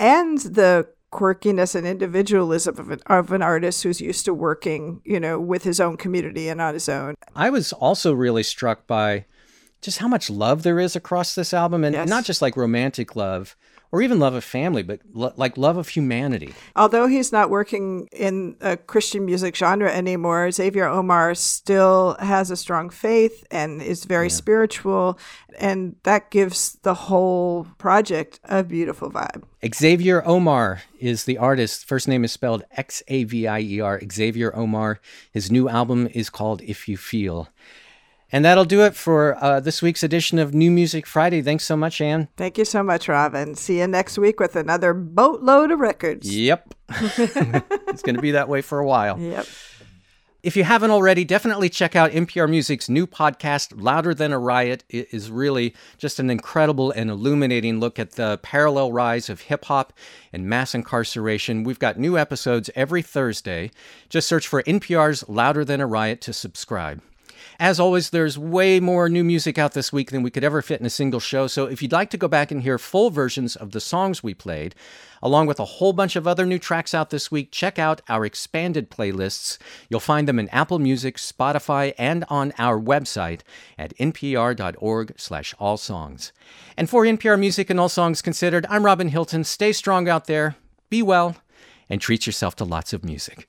and 0.00 0.38
the 0.38 0.88
quirkiness 1.12 1.74
and 1.74 1.86
individualism 1.86 2.76
of 2.78 2.90
an, 2.90 3.00
of 3.06 3.30
an 3.32 3.42
artist 3.42 3.84
who's 3.84 4.00
used 4.00 4.24
to 4.24 4.34
working, 4.34 5.00
you 5.04 5.20
know, 5.20 5.38
with 5.38 5.62
his 5.62 5.80
own 5.80 5.96
community 5.96 6.48
and 6.48 6.60
on 6.60 6.74
his 6.74 6.88
own. 6.88 7.14
I 7.34 7.50
was 7.50 7.72
also 7.72 8.12
really 8.12 8.42
struck 8.42 8.86
by 8.86 9.26
just 9.80 9.98
how 9.98 10.08
much 10.08 10.28
love 10.28 10.64
there 10.64 10.80
is 10.80 10.96
across 10.96 11.34
this 11.34 11.54
album, 11.54 11.84
and 11.84 11.94
Yes. 11.94 12.08
not 12.08 12.24
just 12.24 12.42
like 12.42 12.56
romantic 12.56 13.14
love 13.14 13.56
or 13.92 14.02
even 14.02 14.18
love 14.18 14.34
of 14.34 14.44
family, 14.44 14.82
but 14.82 15.00
lo- 15.12 15.32
like 15.36 15.56
love 15.56 15.76
of 15.76 15.88
humanity. 15.88 16.54
Although 16.74 17.06
he's 17.06 17.32
not 17.32 17.50
working 17.50 18.08
in 18.12 18.56
a 18.60 18.76
Christian 18.76 19.24
music 19.24 19.56
genre 19.56 19.92
anymore, 19.92 20.50
Xavier 20.50 20.86
Omär 20.86 21.36
still 21.36 22.16
has 22.20 22.50
a 22.50 22.56
strong 22.56 22.90
faith 22.90 23.46
and 23.50 23.80
is 23.82 24.04
very 24.04 24.30
spiritual. 24.30 25.18
And 25.58 25.96
that 26.02 26.30
gives 26.30 26.78
the 26.82 26.94
whole 26.94 27.66
project 27.78 28.40
a 28.44 28.62
beautiful 28.62 29.10
vibe. 29.10 29.44
Xavier 29.74 30.22
Omär 30.22 30.80
is 31.00 31.24
the 31.24 31.38
artist. 31.38 31.86
First 31.86 32.08
name 32.08 32.24
is 32.24 32.32
spelled 32.32 32.64
X 32.72 33.02
A 33.08 33.24
V 33.24 33.46
I 33.46 33.60
E 33.60 33.80
R. 33.80 34.00
Xavier 34.10 34.52
Omär. 34.52 34.98
His 35.32 35.50
new 35.50 35.68
album 35.68 36.08
is 36.12 36.30
called 36.30 36.60
If 36.62 36.88
You 36.88 36.96
Feel. 36.96 37.48
And 38.36 38.44
that'll 38.44 38.66
do 38.66 38.82
it 38.82 38.94
for 38.94 39.42
uh, 39.42 39.60
this 39.60 39.80
week's 39.80 40.02
edition 40.02 40.38
of 40.38 40.52
New 40.52 40.70
Music 40.70 41.06
Friday. 41.06 41.40
Thanks 41.40 41.64
so 41.64 41.74
much, 41.74 42.02
Ann. 42.02 42.28
Thank 42.36 42.58
you 42.58 42.66
so 42.66 42.82
much, 42.82 43.08
Robin. 43.08 43.54
See 43.54 43.78
you 43.78 43.86
next 43.86 44.18
week 44.18 44.40
with 44.40 44.56
another 44.56 44.92
boatload 44.92 45.70
of 45.70 45.80
records. 45.80 46.36
Yep. 46.36 46.74
it's 46.90 48.02
going 48.02 48.14
to 48.14 48.20
be 48.20 48.32
that 48.32 48.50
way 48.50 48.60
for 48.60 48.78
a 48.78 48.86
while. 48.86 49.18
Yep. 49.18 49.46
If 50.42 50.54
you 50.54 50.64
haven't 50.64 50.90
already, 50.90 51.24
definitely 51.24 51.70
check 51.70 51.96
out 51.96 52.10
NPR 52.10 52.46
Music's 52.46 52.90
new 52.90 53.06
podcast, 53.06 53.72
Louder 53.74 54.12
Than 54.12 54.34
a 54.34 54.38
Riot. 54.38 54.84
It 54.90 55.08
is 55.12 55.30
really 55.30 55.74
just 55.96 56.18
an 56.18 56.28
incredible 56.28 56.90
and 56.90 57.08
illuminating 57.08 57.80
look 57.80 57.98
at 57.98 58.16
the 58.16 58.38
parallel 58.42 58.92
rise 58.92 59.30
of 59.30 59.40
hip 59.40 59.64
hop 59.64 59.94
and 60.30 60.44
mass 60.44 60.74
incarceration. 60.74 61.64
We've 61.64 61.78
got 61.78 61.98
new 61.98 62.18
episodes 62.18 62.68
every 62.74 63.00
Thursday. 63.00 63.70
Just 64.10 64.28
search 64.28 64.46
for 64.46 64.62
NPR's 64.64 65.26
Louder 65.26 65.64
Than 65.64 65.80
a 65.80 65.86
Riot 65.86 66.20
to 66.20 66.34
subscribe. 66.34 67.00
As 67.58 67.80
always, 67.80 68.10
there's 68.10 68.38
way 68.38 68.80
more 68.80 69.08
new 69.08 69.24
music 69.24 69.56
out 69.56 69.72
this 69.72 69.90
week 69.90 70.10
than 70.10 70.22
we 70.22 70.30
could 70.30 70.44
ever 70.44 70.60
fit 70.60 70.78
in 70.78 70.86
a 70.86 70.90
single 70.90 71.20
show. 71.20 71.46
So 71.46 71.64
if 71.64 71.80
you'd 71.80 71.92
like 71.92 72.10
to 72.10 72.18
go 72.18 72.28
back 72.28 72.50
and 72.50 72.62
hear 72.62 72.76
full 72.76 73.08
versions 73.08 73.56
of 73.56 73.70
the 73.70 73.80
songs 73.80 74.22
we 74.22 74.34
played, 74.34 74.74
along 75.22 75.46
with 75.46 75.58
a 75.58 75.64
whole 75.64 75.94
bunch 75.94 76.16
of 76.16 76.26
other 76.26 76.44
new 76.44 76.58
tracks 76.58 76.92
out 76.92 77.08
this 77.08 77.30
week, 77.30 77.50
check 77.50 77.78
out 77.78 78.02
our 78.10 78.26
expanded 78.26 78.90
playlists. 78.90 79.56
You'll 79.88 80.00
find 80.00 80.28
them 80.28 80.38
in 80.38 80.50
Apple 80.50 80.78
Music, 80.78 81.16
Spotify, 81.16 81.94
and 81.96 82.26
on 82.28 82.52
our 82.58 82.78
website 82.78 83.40
at 83.78 83.96
npr.org 83.96 85.14
slash 85.16 85.54
all 85.58 85.78
songs. 85.78 86.32
And 86.76 86.90
for 86.90 87.04
NPR 87.04 87.40
Music 87.40 87.70
and 87.70 87.80
All 87.80 87.88
Songs 87.88 88.20
Considered, 88.20 88.66
I'm 88.68 88.84
Robin 88.84 89.08
Hilton. 89.08 89.44
Stay 89.44 89.72
strong 89.72 90.10
out 90.10 90.26
there, 90.26 90.56
be 90.90 91.02
well, 91.02 91.36
and 91.88 92.02
treat 92.02 92.26
yourself 92.26 92.54
to 92.56 92.64
lots 92.64 92.92
of 92.92 93.02
music. 93.02 93.48